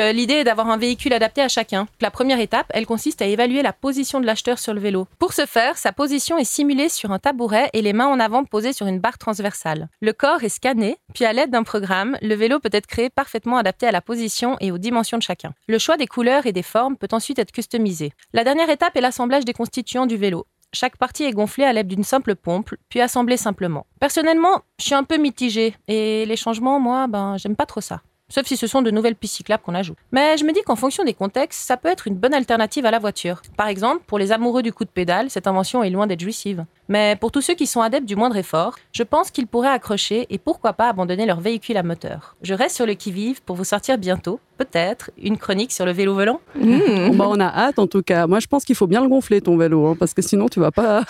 voilà. 0.00 0.12
L'idée 0.12 0.34
est 0.34 0.44
d'avoir 0.44 0.69
un 0.69 0.76
véhicule 0.78 1.12
adapté 1.12 1.40
à 1.42 1.48
chacun. 1.48 1.86
La 2.00 2.10
première 2.10 2.40
étape, 2.40 2.66
elle 2.70 2.86
consiste 2.86 3.22
à 3.22 3.26
évaluer 3.26 3.62
la 3.62 3.72
position 3.72 4.20
de 4.20 4.26
l'acheteur 4.26 4.58
sur 4.58 4.75
le 4.75 4.81
vélo. 4.81 5.06
Pour 5.19 5.32
ce 5.32 5.46
faire, 5.46 5.78
sa 5.78 5.92
position 5.92 6.23
est 6.32 6.44
simulée 6.44 6.88
sur 6.88 7.12
un 7.12 7.18
tabouret 7.18 7.68
et 7.72 7.82
les 7.82 7.92
mains 7.92 8.06
en 8.06 8.18
avant 8.18 8.44
posées 8.44 8.72
sur 8.72 8.86
une 8.86 8.98
barre 8.98 9.18
transversale. 9.18 9.88
Le 10.00 10.12
corps 10.12 10.42
est 10.42 10.48
scanné, 10.48 10.96
puis 11.12 11.24
à 11.24 11.32
l'aide 11.32 11.50
d'un 11.50 11.62
programme, 11.62 12.16
le 12.22 12.34
vélo 12.34 12.58
peut 12.60 12.70
être 12.72 12.86
créé 12.86 13.10
parfaitement 13.10 13.58
adapté 13.58 13.86
à 13.86 13.92
la 13.92 14.00
position 14.00 14.56
et 14.60 14.72
aux 14.72 14.78
dimensions 14.78 15.18
de 15.18 15.22
chacun. 15.22 15.52
Le 15.68 15.78
choix 15.78 15.96
des 15.96 16.06
couleurs 16.06 16.46
et 16.46 16.52
des 16.52 16.62
formes 16.62 16.96
peut 16.96 17.08
ensuite 17.12 17.38
être 17.38 17.52
customisé. 17.52 18.12
La 18.32 18.44
dernière 18.44 18.70
étape 18.70 18.96
est 18.96 19.00
l'assemblage 19.00 19.44
des 19.44 19.52
constituants 19.52 20.06
du 20.06 20.16
vélo. 20.16 20.46
Chaque 20.72 20.96
partie 20.96 21.24
est 21.24 21.32
gonflée 21.32 21.64
à 21.64 21.72
l'aide 21.72 21.86
d'une 21.86 22.02
simple 22.02 22.34
pompe, 22.34 22.74
puis 22.88 23.00
assemblée 23.00 23.36
simplement. 23.36 23.86
Personnellement, 24.00 24.62
je 24.80 24.86
suis 24.86 24.94
un 24.94 25.04
peu 25.04 25.18
mitigée 25.18 25.76
et 25.86 26.26
les 26.26 26.36
changements, 26.36 26.80
moi, 26.80 27.06
ben, 27.06 27.36
j'aime 27.36 27.54
pas 27.54 27.66
trop 27.66 27.80
ça. 27.80 28.02
Sauf 28.30 28.46
si 28.46 28.56
ce 28.56 28.66
sont 28.66 28.80
de 28.80 28.90
nouvelles 28.90 29.16
pistes 29.16 29.36
cyclables 29.36 29.62
qu'on 29.62 29.74
ajoute. 29.74 29.98
Mais 30.10 30.38
je 30.38 30.44
me 30.44 30.52
dis 30.52 30.62
qu'en 30.62 30.76
fonction 30.76 31.04
des 31.04 31.12
contextes, 31.12 31.60
ça 31.60 31.76
peut 31.76 31.88
être 31.88 32.08
une 32.08 32.14
bonne 32.14 32.32
alternative 32.32 32.86
à 32.86 32.90
la 32.90 32.98
voiture. 32.98 33.42
Par 33.56 33.68
exemple, 33.68 34.02
pour 34.06 34.18
les 34.18 34.32
amoureux 34.32 34.62
du 34.62 34.72
coup 34.72 34.84
de 34.84 34.90
pédale, 34.90 35.28
cette 35.28 35.46
invention 35.46 35.82
est 35.82 35.90
loin 35.90 36.06
d'être 36.06 36.22
jouissive. 36.22 36.64
Mais 36.88 37.16
pour 37.20 37.30
tous 37.30 37.42
ceux 37.42 37.54
qui 37.54 37.66
sont 37.66 37.82
adeptes 37.82 38.06
du 38.06 38.16
moindre 38.16 38.36
effort, 38.36 38.76
je 38.92 39.02
pense 39.02 39.30
qu'ils 39.30 39.46
pourraient 39.46 39.68
accrocher 39.68 40.26
et 40.30 40.38
pourquoi 40.38 40.72
pas 40.72 40.88
abandonner 40.88 41.26
leur 41.26 41.40
véhicule 41.40 41.76
à 41.76 41.82
moteur. 41.82 42.36
Je 42.42 42.54
reste 42.54 42.76
sur 42.76 42.86
le 42.86 42.94
qui-vive 42.94 43.42
pour 43.42 43.56
vous 43.56 43.64
sortir 43.64 43.98
bientôt, 43.98 44.40
peut-être, 44.56 45.10
une 45.22 45.36
chronique 45.36 45.72
sur 45.72 45.84
le 45.84 45.92
vélo 45.92 46.14
volant. 46.14 46.40
Mmh. 46.54 47.10
Bon, 47.10 47.16
bah, 47.16 47.26
on 47.28 47.40
a 47.40 47.46
hâte 47.46 47.78
en 47.78 47.86
tout 47.86 48.02
cas. 48.02 48.26
Moi, 48.26 48.40
je 48.40 48.46
pense 48.46 48.64
qu'il 48.64 48.74
faut 48.74 48.86
bien 48.86 49.02
le 49.02 49.08
gonfler 49.08 49.42
ton 49.42 49.56
vélo, 49.58 49.86
hein, 49.86 49.96
parce 49.98 50.14
que 50.14 50.22
sinon 50.22 50.48
tu 50.48 50.60
vas 50.60 50.70
pas, 50.70 51.04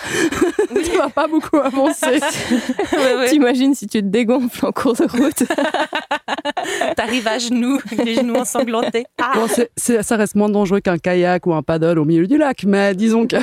tu 0.91 0.97
vas 0.97 1.09
pas 1.11 1.27
beaucoup 1.27 1.59
avancer. 1.59 2.21
Ouais, 2.93 3.15
ouais. 3.17 3.29
T'imagines 3.29 3.75
si 3.75 3.87
tu 3.87 4.01
te 4.01 4.07
dégonfles 4.07 4.67
en 4.67 4.73
cours 4.73 4.95
de 4.95 5.05
route 5.05 5.43
T'arrives 6.97 7.27
à 7.29 7.39
genoux, 7.39 7.79
les 8.05 8.15
genoux 8.15 8.35
ensanglantés. 8.37 9.05
Ah 9.21 9.33
Bon, 9.35 9.47
c'est- 9.49 9.71
c'est- 9.77 10.03
ça 10.03 10.17
reste 10.17 10.35
moins 10.35 10.49
dangereux 10.49 10.81
qu'un 10.81 10.99
kayak 10.99 11.47
ou 11.47 11.55
un 11.55 11.63
paddle 11.63 11.99
au 11.99 12.05
milieu 12.05 12.27
du 12.27 12.39
lac, 12.39 12.65
mais 12.65 12.95
disons 12.95 13.27
que 13.27 13.37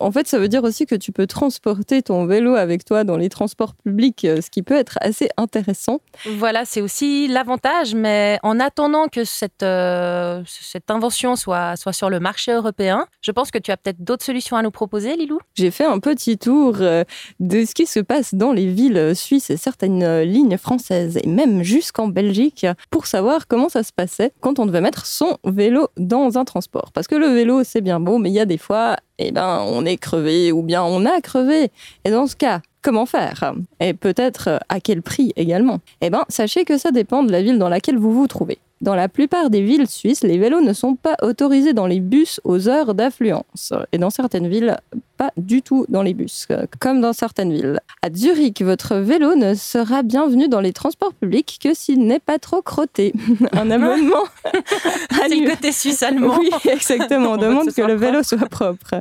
En 0.00 0.10
fait, 0.10 0.26
ça 0.26 0.38
veut 0.38 0.48
dire 0.48 0.64
aussi 0.64 0.86
que 0.86 0.94
tu 0.94 1.12
peux 1.12 1.26
transporter 1.26 2.02
ton 2.02 2.26
vélo 2.26 2.54
avec 2.54 2.84
toi 2.84 3.04
dans 3.04 3.16
les 3.16 3.28
transports 3.28 3.74
publics, 3.74 4.24
euh, 4.24 4.40
ce 4.40 4.50
qui 4.50 4.62
peut 4.62 4.76
être 4.76 4.98
assez 5.00 5.28
intéressant. 5.36 6.00
Voilà, 6.36 6.64
c'est 6.64 6.80
aussi 6.80 7.28
l'avantage, 7.28 7.94
mais 7.94 8.38
en 8.42 8.58
attendant 8.60 9.08
que 9.08 9.24
cette, 9.24 9.62
euh, 9.62 10.42
cette 10.46 10.90
invention 10.90 11.36
soit, 11.36 11.76
soit 11.76 11.92
sur 11.92 12.10
le 12.10 12.20
marché 12.20 12.52
européen, 12.52 13.06
je 13.22 13.30
pense 13.32 13.50
que 13.50 13.58
tu 13.58 13.70
as 13.70 13.76
peut-être 13.76 14.02
d'autres 14.02 14.24
solutions 14.24 14.56
à 14.56 14.62
nous 14.62 14.70
proposer, 14.70 15.16
Lilou? 15.16 15.38
J'ai 15.54 15.70
fait 15.70 15.84
un 15.84 15.98
petit 15.98 16.35
tour 16.36 16.76
euh, 16.80 17.04
de 17.40 17.64
ce 17.64 17.74
qui 17.74 17.86
se 17.86 18.00
passe 18.00 18.34
dans 18.34 18.52
les 18.52 18.66
villes 18.66 19.12
suisses 19.14 19.50
et 19.50 19.56
certaines 19.56 20.02
euh, 20.02 20.24
lignes 20.24 20.58
françaises, 20.58 21.18
et 21.22 21.28
même 21.28 21.62
jusqu'en 21.62 22.08
Belgique, 22.08 22.66
pour 22.90 23.06
savoir 23.06 23.46
comment 23.46 23.68
ça 23.68 23.82
se 23.82 23.92
passait 23.92 24.32
quand 24.40 24.58
on 24.58 24.66
devait 24.66 24.80
mettre 24.80 25.06
son 25.06 25.38
vélo 25.44 25.88
dans 25.96 26.38
un 26.38 26.44
transport. 26.44 26.92
Parce 26.92 27.06
que 27.06 27.14
le 27.14 27.26
vélo, 27.26 27.64
c'est 27.64 27.80
bien 27.80 28.00
beau, 28.00 28.18
mais 28.18 28.30
il 28.30 28.34
y 28.34 28.40
a 28.40 28.46
des 28.46 28.58
fois, 28.58 28.96
eh 29.18 29.32
ben, 29.32 29.62
on 29.66 29.84
est 29.84 29.96
crevé 29.96 30.52
ou 30.52 30.62
bien 30.62 30.82
on 30.82 31.04
a 31.06 31.20
crevé. 31.20 31.70
Et 32.04 32.10
dans 32.10 32.26
ce 32.26 32.36
cas, 32.36 32.60
comment 32.82 33.06
faire? 33.06 33.52
Et 33.80 33.94
peut-être 33.94 34.48
euh, 34.48 34.58
à 34.68 34.78
quel 34.80 35.02
prix 35.02 35.32
également? 35.36 35.80
Eh 36.00 36.10
ben, 36.10 36.24
sachez 36.28 36.64
que 36.64 36.78
ça 36.78 36.92
dépend 36.92 37.24
de 37.24 37.32
la 37.32 37.42
ville 37.42 37.58
dans 37.58 37.68
laquelle 37.68 37.98
vous 37.98 38.12
vous 38.12 38.28
trouvez. 38.28 38.58
Dans 38.80 38.94
la 38.94 39.08
plupart 39.08 39.48
des 39.48 39.62
villes 39.62 39.88
suisses, 39.88 40.22
les 40.22 40.38
vélos 40.38 40.60
ne 40.60 40.72
sont 40.72 40.96
pas 40.96 41.16
autorisés 41.22 41.72
dans 41.72 41.86
les 41.86 41.98
bus 41.98 42.40
aux 42.44 42.68
heures 42.68 42.94
d'affluence. 42.94 43.72
Et 43.92 43.98
dans 43.98 44.10
certaines 44.10 44.48
villes, 44.48 44.76
pas 45.16 45.30
du 45.36 45.62
tout 45.62 45.86
dans 45.88 46.02
les 46.02 46.14
bus, 46.14 46.46
euh, 46.50 46.66
comme 46.78 47.00
dans 47.00 47.12
certaines 47.12 47.52
villes. 47.52 47.80
À 48.02 48.08
Zurich, 48.12 48.62
votre 48.62 48.96
vélo 48.96 49.34
ne 49.34 49.54
sera 49.54 50.02
bienvenu 50.02 50.48
dans 50.48 50.60
les 50.60 50.72
transports 50.72 51.14
publics 51.14 51.58
que 51.62 51.74
s'il 51.74 52.06
n'est 52.06 52.20
pas 52.20 52.38
trop 52.38 52.62
crotté. 52.62 53.12
Un 53.52 53.70
abonnement 53.70 54.24
C'est 55.10 55.28
le 55.28 55.50
côté 55.50 55.72
suisse-allemand. 55.72 56.38
Oui, 56.38 56.50
exactement. 56.70 57.32
On 57.32 57.36
demande 57.46 57.72
que 57.72 57.82
le 57.82 57.94
vélo 57.94 58.22
soit 58.22 58.48
propre. 58.48 59.00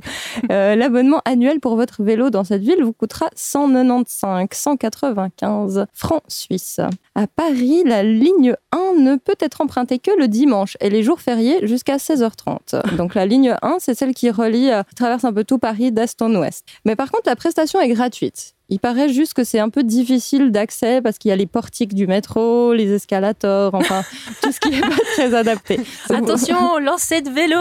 Euh, 0.51 0.75
L'abonnement 0.75 1.22
annuel 1.25 1.60
pour 1.60 1.75
votre 1.75 2.04
vélo 2.04 2.30
dans 2.30 2.44
cette 2.44 2.62
ville 2.62 2.84
vous 2.84 2.94
coûtera 2.94 3.30
195, 3.36 4.48
195 4.51 5.86
francs 5.94 6.24
suisses. 6.28 6.80
À 7.18 7.28
Paris, 7.28 7.84
la 7.86 8.04
ligne 8.04 8.56
1 8.74 9.00
ne 9.00 9.16
peut 9.16 9.38
être 9.40 9.62
empruntée 9.62 10.00
que 10.00 10.12
le 10.20 10.28
dimanche 10.28 10.76
et 10.82 10.90
les 10.90 11.02
jours 11.02 11.22
fériés 11.22 11.66
jusqu'à 11.66 11.96
16h30. 11.96 12.98
Donc 12.98 13.16
la 13.16 13.26
ligne 13.26 13.56
1, 13.62 13.78
c'est 13.80 13.94
celle 13.94 14.14
qui 14.14 14.30
relie, 14.30 14.70
euh, 14.70 14.84
qui 14.84 14.96
traverse 14.96 15.24
un 15.24 15.32
peu 15.32 15.46
tout 15.46 15.58
Paris 15.58 15.94
d'est 15.94 16.22
en 16.22 16.36
ouest. 16.36 16.66
Mais 16.84 16.98
par 16.98 17.10
contre, 17.10 17.30
la 17.30 17.38
prestation 17.38 17.80
est 17.80 17.88
gratuite. 17.88 18.56
Il 18.68 18.80
paraît 18.82 19.08
juste 19.08 19.34
que 19.34 19.46
c'est 19.46 19.60
un 19.60 19.70
peu 19.70 19.84
difficile 19.84 20.52
d'accès 20.52 21.02
parce 21.02 21.18
qu'il 21.18 21.30
y 21.30 21.32
a 21.32 21.38
les 21.38 21.46
portiques 21.46 21.94
du 21.94 22.06
métro, 22.06 22.74
les 22.74 22.92
escalators, 22.92 23.76
enfin 23.76 24.04
tout 24.42 24.52
ce 24.52 24.60
qui 24.60 24.72
n'est 24.72 24.82
pas 24.82 24.98
très 25.14 25.34
adapté. 25.34 25.80
Attention, 26.10 26.80
lancer 26.80 27.22
de 27.22 27.30
vélo 27.30 27.60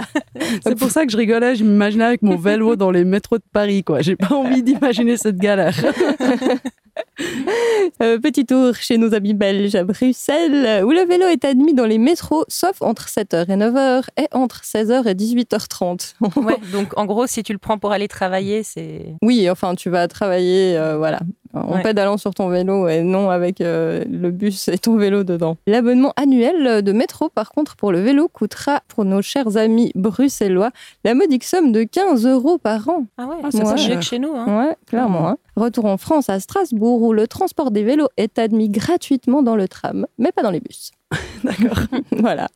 c'est 0.64 0.76
pour 0.76 0.90
ça 0.90 1.06
que 1.06 1.12
je 1.12 1.16
rigolais. 1.16 1.54
Je 1.54 1.62
m'imaginais 1.62 2.06
avec 2.06 2.22
mon 2.22 2.36
vélo 2.36 2.74
dans 2.74 2.90
les 2.90 3.04
métros 3.04 3.38
de 3.38 3.44
Paris, 3.52 3.84
quoi. 3.84 4.00
J'ai 4.00 4.16
pas 4.16 4.34
envie 4.34 4.64
d'imaginer 4.64 5.16
cette 5.16 5.36
galère. 5.36 5.76
Euh, 8.02 8.18
petit 8.18 8.46
tour 8.46 8.74
chez 8.76 8.96
nos 8.96 9.14
amis 9.14 9.34
belges 9.34 9.74
à 9.74 9.84
Bruxelles, 9.84 10.84
où 10.84 10.90
le 10.90 11.06
vélo 11.06 11.26
est 11.26 11.44
admis 11.44 11.74
dans 11.74 11.84
les 11.84 11.98
métros, 11.98 12.44
sauf 12.48 12.80
entre 12.80 13.08
7h 13.08 13.50
et 13.50 13.56
9h 13.56 14.04
et 14.16 14.26
entre 14.32 14.62
16h 14.62 15.06
et 15.06 15.14
18h30. 15.14 16.14
Ouais, 16.36 16.56
donc 16.72 16.96
en 16.96 17.04
gros, 17.04 17.26
si 17.26 17.42
tu 17.42 17.52
le 17.52 17.58
prends 17.58 17.78
pour 17.78 17.92
aller 17.92 18.08
travailler, 18.08 18.62
c'est... 18.62 19.14
oui, 19.22 19.50
enfin, 19.50 19.74
tu 19.74 19.90
vas 19.90 20.08
travailler, 20.08 20.76
euh, 20.78 20.96
voilà. 20.96 21.20
En 21.54 21.74
Ouais. 21.74 21.82
pédalant 21.82 22.16
sur 22.16 22.32
ton 22.34 22.48
vélo 22.48 22.88
et 22.88 23.02
non 23.02 23.30
avec 23.30 23.60
euh, 23.60 24.04
le 24.10 24.30
bus 24.30 24.68
et 24.68 24.78
ton 24.78 24.96
vélo 24.96 25.24
dedans. 25.24 25.56
L'abonnement 25.66 26.12
annuel 26.16 26.82
de 26.82 26.92
métro, 26.92 27.28
par 27.28 27.50
contre, 27.50 27.76
pour 27.76 27.92
le 27.92 28.00
vélo 28.00 28.28
coûtera 28.28 28.80
pour 28.88 29.04
nos 29.04 29.22
chers 29.22 29.56
amis 29.56 29.92
bruxellois 29.94 30.70
la 31.04 31.14
modique 31.14 31.44
somme 31.44 31.72
de 31.72 31.82
15 31.84 32.26
euros 32.26 32.58
par 32.58 32.88
an. 32.88 33.06
Ah 33.18 33.26
ouais, 33.26 33.36
Ah, 33.42 33.48
c'est 33.50 33.64
mieux 33.64 33.76
cher. 33.76 33.98
que 33.98 34.04
chez 34.04 34.18
nous. 34.18 34.32
Hein. 34.36 34.66
Ouais, 34.68 34.76
clairement. 34.86 35.28
hein. 35.28 35.36
Retour 35.56 35.84
en 35.86 35.96
France 35.96 36.28
à 36.28 36.40
Strasbourg 36.40 37.02
où 37.02 37.12
le 37.12 37.26
transport 37.26 37.70
des 37.70 37.82
vélos 37.82 38.08
est 38.16 38.38
admis 38.38 38.68
gratuitement 38.68 39.42
dans 39.42 39.56
le 39.56 39.68
tram, 39.68 40.06
mais 40.18 40.32
pas 40.32 40.42
dans 40.42 40.50
les 40.50 40.60
bus. 40.60 40.90
D'accord. 41.44 41.78
voilà. 42.12 42.48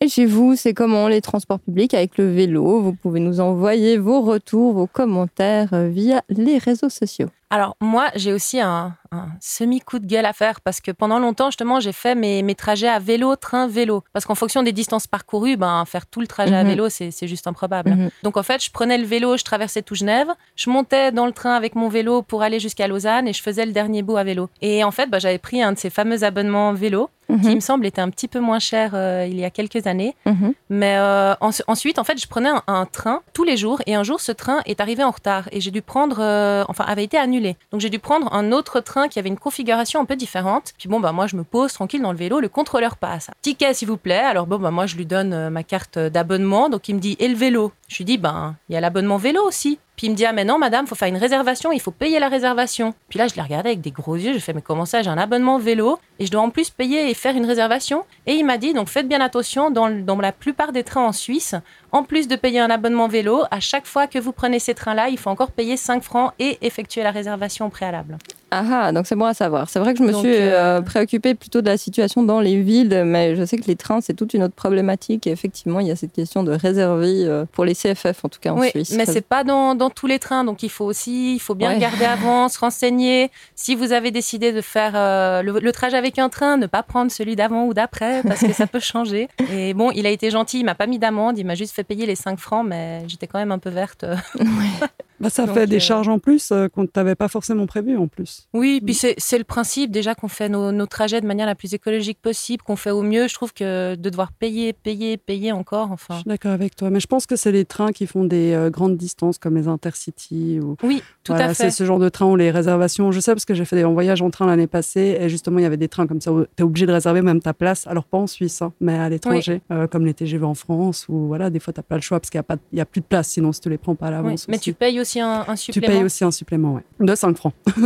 Et 0.00 0.08
chez 0.08 0.26
vous, 0.26 0.56
c'est 0.56 0.74
comment 0.74 1.08
les 1.08 1.20
transports 1.20 1.58
publics 1.60 1.94
avec 1.94 2.18
le 2.18 2.30
vélo? 2.32 2.80
Vous 2.80 2.92
pouvez 2.92 3.20
nous 3.20 3.40
envoyer 3.40 3.96
vos 3.96 4.20
retours, 4.20 4.74
vos 4.74 4.86
commentaires 4.86 5.72
euh, 5.72 5.88
via 5.88 6.22
les 6.28 6.58
réseaux 6.58 6.88
sociaux. 6.90 7.28
Alors 7.50 7.76
moi, 7.80 8.08
j'ai 8.14 8.34
aussi 8.34 8.60
un, 8.60 8.94
un 9.10 9.28
semi-coup 9.40 10.00
de 10.00 10.06
gueule 10.06 10.26
à 10.26 10.34
faire 10.34 10.60
parce 10.60 10.82
que 10.82 10.90
pendant 10.90 11.18
longtemps, 11.18 11.46
justement, 11.46 11.80
j'ai 11.80 11.92
fait 11.92 12.14
mes, 12.14 12.42
mes 12.42 12.54
trajets 12.54 12.88
à 12.88 12.98
vélo, 12.98 13.36
train, 13.36 13.66
vélo. 13.66 14.04
Parce 14.12 14.26
qu'en 14.26 14.34
fonction 14.34 14.62
des 14.62 14.72
distances 14.72 15.06
parcourues, 15.06 15.56
ben, 15.56 15.82
faire 15.86 16.06
tout 16.06 16.20
le 16.20 16.26
trajet 16.26 16.54
à 16.54 16.62
Mhm. 16.62 16.68
vélo, 16.68 16.88
c'est 16.90 17.26
juste 17.26 17.46
improbable. 17.46 17.90
Mhm. 17.92 18.10
Donc 18.22 18.36
en 18.36 18.42
fait, 18.42 18.62
je 18.62 18.70
prenais 18.70 18.98
le 18.98 19.06
vélo, 19.06 19.38
je 19.38 19.44
traversais 19.44 19.80
tout 19.80 19.94
Genève, 19.94 20.28
je 20.56 20.68
montais 20.68 21.10
dans 21.10 21.24
le 21.24 21.32
train 21.32 21.54
avec 21.54 21.74
mon 21.74 21.88
vélo 21.88 22.20
pour 22.20 22.42
aller 22.42 22.60
jusqu'à 22.60 22.86
Lausanne 22.86 23.26
et 23.26 23.32
je 23.32 23.42
faisais 23.42 23.64
le 23.64 23.72
dernier 23.72 24.02
bout 24.02 24.18
à 24.18 24.24
vélo. 24.24 24.50
Et 24.60 24.84
en 24.84 24.90
fait, 24.90 25.06
bah, 25.08 25.18
j'avais 25.18 25.38
pris 25.38 25.62
un 25.62 25.72
de 25.72 25.78
ces 25.78 25.88
fameux 25.90 26.24
abonnements 26.24 26.74
vélo 26.74 27.08
qui, 27.28 27.48
il 27.50 27.54
me 27.56 27.60
semble, 27.60 27.84
était 27.86 28.00
un 28.00 28.08
petit 28.10 28.26
peu 28.28 28.40
moins 28.40 28.58
cher 28.58 28.92
euh, 28.94 29.26
il 29.28 29.38
y 29.38 29.44
a 29.44 29.50
quelques 29.50 29.86
années. 29.86 30.16
Mhm. 30.24 30.54
Mais 30.70 30.96
euh, 30.96 31.34
en- 31.40 31.50
ensuite, 31.66 31.98
en 31.98 32.04
fait, 32.04 32.18
je 32.20 32.26
prenais 32.26 32.48
un, 32.48 32.62
un 32.66 32.86
train 32.86 33.20
tous 33.34 33.44
les 33.44 33.56
jours 33.56 33.82
et 33.86 33.94
un 33.94 34.02
jour, 34.02 34.20
ce 34.20 34.32
train 34.32 34.60
est 34.64 34.80
arrivé 34.80 35.04
en 35.04 35.10
retard 35.10 35.48
et 35.52 35.60
j'ai 35.60 35.70
dû 35.70 35.82
prendre, 35.82 36.16
euh, 36.20 36.64
enfin, 36.68 36.84
avait 36.86 37.04
été 37.04 37.18
annulé. 37.18 37.56
Donc 37.70 37.80
j'ai 37.80 37.90
dû 37.90 37.98
prendre 37.98 38.32
un 38.32 38.50
autre 38.52 38.80
train 38.80 39.08
qui 39.08 39.18
avait 39.18 39.28
une 39.28 39.38
configuration 39.38 40.00
un 40.00 40.04
peu 40.06 40.16
différente. 40.16 40.72
Puis 40.78 40.88
bon, 40.88 41.00
bah 41.00 41.12
moi, 41.12 41.26
je 41.26 41.36
me 41.36 41.44
pose 41.44 41.72
tranquille 41.72 42.00
dans 42.02 42.12
le 42.12 42.18
vélo, 42.18 42.40
le 42.40 42.48
contrôleur 42.48 42.96
passe. 42.96 43.28
Ticket, 43.42 43.74
s'il 43.74 43.88
vous 43.88 43.96
plaît. 43.98 44.18
Alors 44.18 44.46
bon, 44.46 44.58
bah 44.58 44.70
moi, 44.70 44.86
je 44.86 44.96
lui 44.96 45.04
donne 45.06 45.50
ma 45.50 45.62
carte 45.62 45.98
d'abonnement. 45.98 46.68
Donc 46.70 46.88
il 46.88 46.94
me 46.94 47.00
dit, 47.00 47.16
et 47.20 47.28
le 47.28 47.36
vélo? 47.36 47.72
Je 47.88 47.98
lui 47.98 48.04
dis, 48.04 48.18
ben, 48.18 48.56
il 48.68 48.74
y 48.74 48.76
a 48.76 48.80
l'abonnement 48.80 49.16
vélo 49.18 49.42
aussi. 49.46 49.78
Puis 49.98 50.06
il 50.06 50.10
me 50.10 50.14
dit, 50.14 50.24
ah 50.24 50.32
mais 50.32 50.44
non, 50.44 50.58
madame, 50.58 50.86
faut 50.86 50.94
faire 50.94 51.08
une 51.08 51.16
réservation, 51.16 51.72
il 51.72 51.80
faut 51.80 51.90
payer 51.90 52.20
la 52.20 52.28
réservation. 52.28 52.94
Puis 53.08 53.18
là, 53.18 53.26
je 53.26 53.34
l'ai 53.34 53.42
regardé 53.42 53.70
avec 53.70 53.80
des 53.80 53.90
gros 53.90 54.14
yeux, 54.14 54.32
je 54.34 54.38
fais, 54.38 54.52
mais 54.52 54.62
comment 54.62 54.84
ça, 54.84 55.02
j'ai 55.02 55.10
un 55.10 55.18
abonnement 55.18 55.58
vélo 55.58 55.98
et 56.20 56.26
je 56.26 56.30
dois 56.30 56.40
en 56.40 56.50
plus 56.50 56.70
payer 56.70 57.10
et 57.10 57.14
faire 57.14 57.34
une 57.34 57.44
réservation? 57.44 58.04
Et 58.24 58.34
il 58.34 58.46
m'a 58.46 58.58
dit, 58.58 58.72
donc 58.74 58.88
faites 58.88 59.08
bien 59.08 59.20
attention, 59.20 59.72
dans 59.72 59.88
la 59.88 60.30
plupart 60.32 60.70
des 60.70 60.84
trains 60.84 61.04
en 61.04 61.12
Suisse, 61.12 61.56
en 61.92 62.02
plus 62.02 62.28
de 62.28 62.36
payer 62.36 62.60
un 62.60 62.70
abonnement 62.70 63.08
vélo, 63.08 63.42
à 63.50 63.60
chaque 63.60 63.86
fois 63.86 64.06
que 64.06 64.18
vous 64.18 64.32
prenez 64.32 64.58
ces 64.58 64.74
trains-là, 64.74 65.08
il 65.08 65.18
faut 65.18 65.30
encore 65.30 65.50
payer 65.50 65.76
5 65.76 66.02
francs 66.02 66.32
et 66.38 66.58
effectuer 66.62 67.02
la 67.02 67.10
réservation 67.10 67.66
au 67.66 67.70
préalable. 67.70 68.18
Ah 68.50 68.64
ah, 68.72 68.92
donc 68.92 69.06
c'est 69.06 69.14
bon 69.14 69.26
à 69.26 69.34
savoir. 69.34 69.68
C'est 69.68 69.78
vrai 69.78 69.92
que 69.92 69.98
je 69.98 70.04
me 70.04 70.10
Donc, 70.12 70.24
suis 70.24 70.32
euh, 70.34 70.78
euh, 70.78 70.80
préoccupée 70.80 71.34
plutôt 71.34 71.60
de 71.60 71.66
la 71.66 71.76
situation 71.76 72.22
dans 72.22 72.40
les 72.40 72.56
villes, 72.62 73.02
mais 73.04 73.36
je 73.36 73.44
sais 73.44 73.58
que 73.58 73.66
les 73.66 73.76
trains, 73.76 74.00
c'est 74.00 74.14
toute 74.14 74.32
une 74.32 74.42
autre 74.42 74.54
problématique. 74.54 75.26
Et 75.26 75.30
effectivement, 75.30 75.80
il 75.80 75.86
y 75.86 75.90
a 75.90 75.96
cette 75.96 76.14
question 76.14 76.42
de 76.42 76.52
réserver 76.52 77.24
euh, 77.26 77.44
pour 77.52 77.66
les 77.66 77.74
CFF, 77.74 78.24
en 78.24 78.30
tout 78.30 78.38
cas 78.40 78.52
en 78.52 78.58
oui, 78.58 78.70
Suisse. 78.70 78.94
mais 78.96 79.04
c'est 79.04 79.20
pas 79.20 79.44
dans, 79.44 79.74
dans 79.74 79.90
tous 79.90 80.06
les 80.06 80.18
trains, 80.18 80.44
donc 80.44 80.62
il 80.62 80.70
faut 80.70 80.86
aussi, 80.86 81.34
il 81.34 81.40
faut 81.40 81.54
bien 81.54 81.68
Ouais. 81.68 81.74
regarder 81.74 82.06
avant, 82.06 82.48
se 82.48 82.58
renseigner. 82.58 83.30
Si 83.54 83.74
vous 83.74 83.92
avez 83.92 84.10
décidé 84.12 84.50
de 84.52 84.62
faire 84.62 84.92
euh, 84.94 85.42
le, 85.42 85.58
le 85.60 85.72
trajet 85.72 85.98
avec 85.98 86.18
un 86.18 86.30
train, 86.30 86.56
ne 86.56 86.64
pas 86.66 86.82
prendre 86.82 87.10
celui 87.12 87.36
d'avant 87.36 87.66
ou 87.66 87.74
d'après, 87.74 88.22
parce 88.22 88.40
que 88.40 88.54
ça 88.54 88.66
peut 88.72 88.80
changer. 88.80 89.28
Et 89.52 89.74
bon, 89.74 89.90
il 89.90 90.06
a 90.06 90.10
été 90.10 90.30
gentil, 90.30 90.60
il 90.60 90.64
m'a 90.64 90.74
pas 90.74 90.86
mis 90.86 90.98
d'amende, 90.98 91.36
il 91.38 91.44
m'a 91.44 91.54
juste 91.54 91.74
fait 91.78 91.84
payer 91.84 92.06
les 92.06 92.16
5 92.16 92.40
francs, 92.40 92.66
mais 92.66 93.04
j'étais 93.08 93.28
quand 93.28 93.38
même 93.38 93.52
un 93.52 93.60
peu 93.60 93.70
verte. 93.70 94.04
Bah, 95.20 95.30
ça 95.30 95.46
Donc, 95.46 95.54
fait 95.56 95.66
des 95.66 95.76
euh, 95.76 95.80
charges 95.80 96.08
en 96.08 96.18
plus 96.18 96.50
euh, 96.52 96.68
qu'on 96.68 96.82
ne 96.82 96.86
t'avait 96.86 97.14
pas 97.14 97.28
forcément 97.28 97.66
prévu 97.66 97.96
en 97.96 98.06
plus. 98.08 98.46
Oui, 98.54 98.80
puis 98.84 98.94
c'est 98.94 99.14
c'est 99.18 99.38
le 99.38 99.44
principe 99.44 99.90
déjà 99.90 100.14
qu'on 100.14 100.28
fait 100.28 100.48
nos, 100.48 100.70
nos 100.72 100.86
trajets 100.86 101.20
de 101.20 101.26
manière 101.26 101.46
la 101.46 101.54
plus 101.54 101.74
écologique 101.74 102.18
possible, 102.22 102.62
qu'on 102.62 102.76
fait 102.76 102.90
au 102.90 103.02
mieux. 103.02 103.26
Je 103.28 103.34
trouve 103.34 103.52
que 103.52 103.94
de 103.94 104.10
devoir 104.10 104.32
payer, 104.32 104.72
payer, 104.72 105.16
payer 105.16 105.52
encore, 105.52 105.88
Je 105.88 105.92
enfin. 105.94 106.14
suis 106.16 106.24
d'accord 106.28 106.52
avec 106.52 106.76
toi, 106.76 106.90
mais 106.90 107.00
je 107.00 107.06
pense 107.06 107.26
que 107.26 107.36
c'est 107.36 107.52
les 107.52 107.64
trains 107.64 107.92
qui 107.92 108.06
font 108.06 108.24
des 108.24 108.52
euh, 108.52 108.70
grandes 108.70 108.96
distances 108.96 109.38
comme 109.38 109.56
les 109.56 109.66
Intercity 109.68 110.60
ou 110.62 110.76
Oui, 110.82 111.02
tout 111.24 111.32
Voilà, 111.32 111.50
à 111.50 111.54
c'est 111.54 111.64
fait. 111.64 111.70
ce 111.70 111.84
genre 111.84 111.98
de 111.98 112.08
train 112.08 112.26
où 112.26 112.36
les 112.36 112.50
réservations, 112.50 113.10
je 113.12 113.20
sais 113.20 113.32
parce 113.32 113.44
que 113.44 113.54
j'ai 113.54 113.64
fait 113.64 113.76
des 113.76 113.84
voyages 113.84 114.22
en 114.22 114.30
train 114.30 114.46
l'année 114.46 114.66
passée 114.66 115.18
et 115.20 115.28
justement 115.28 115.58
il 115.58 115.62
y 115.62 115.66
avait 115.66 115.76
des 115.76 115.88
trains 115.88 116.06
comme 116.06 116.20
ça 116.20 116.32
où 116.32 116.42
tu 116.44 116.48
es 116.58 116.62
obligé 116.62 116.86
de 116.86 116.92
réserver 116.92 117.22
même 117.22 117.40
ta 117.40 117.54
place, 117.54 117.86
alors 117.86 118.04
pas 118.04 118.18
en 118.18 118.26
Suisse, 118.26 118.62
hein, 118.62 118.72
mais 118.80 118.94
à 118.94 119.08
l'étranger, 119.08 119.60
euh, 119.72 119.86
comme 119.86 120.04
les 120.06 120.14
TGV 120.14 120.44
en 120.44 120.54
France 120.54 121.06
ou 121.08 121.26
voilà, 121.26 121.50
des 121.50 121.58
fois 121.60 121.72
tu 121.72 121.78
n'as 121.80 121.84
pas 121.84 121.96
le 121.96 122.02
choix 122.02 122.20
parce 122.20 122.30
qu'il 122.30 122.38
n'y 122.38 122.40
a, 122.40 122.44
pas 122.44 122.56
de- 122.56 122.62
il 122.72 122.78
y 122.78 122.80
a 122.80 122.86
plus 122.86 123.00
de 123.00 123.06
place 123.06 123.28
sinon 123.28 123.52
si 123.52 123.60
tu 123.60 123.68
les 123.70 123.78
prends 123.78 123.94
pas 123.94 124.06
à 124.06 124.10
Oui, 124.10 124.16
l'avance. 124.16 124.46
Mais 124.48 124.58
tu 124.58 124.72
payes 124.74 125.00
aussi 125.00 125.07
un, 125.16 125.44
un 125.48 125.54
Tu 125.54 125.80
payes 125.80 126.02
aussi 126.04 126.24
un 126.24 126.30
supplément, 126.30 126.74
ouais. 126.74 126.82
De 127.00 127.14
5 127.14 127.36
francs. 127.36 127.52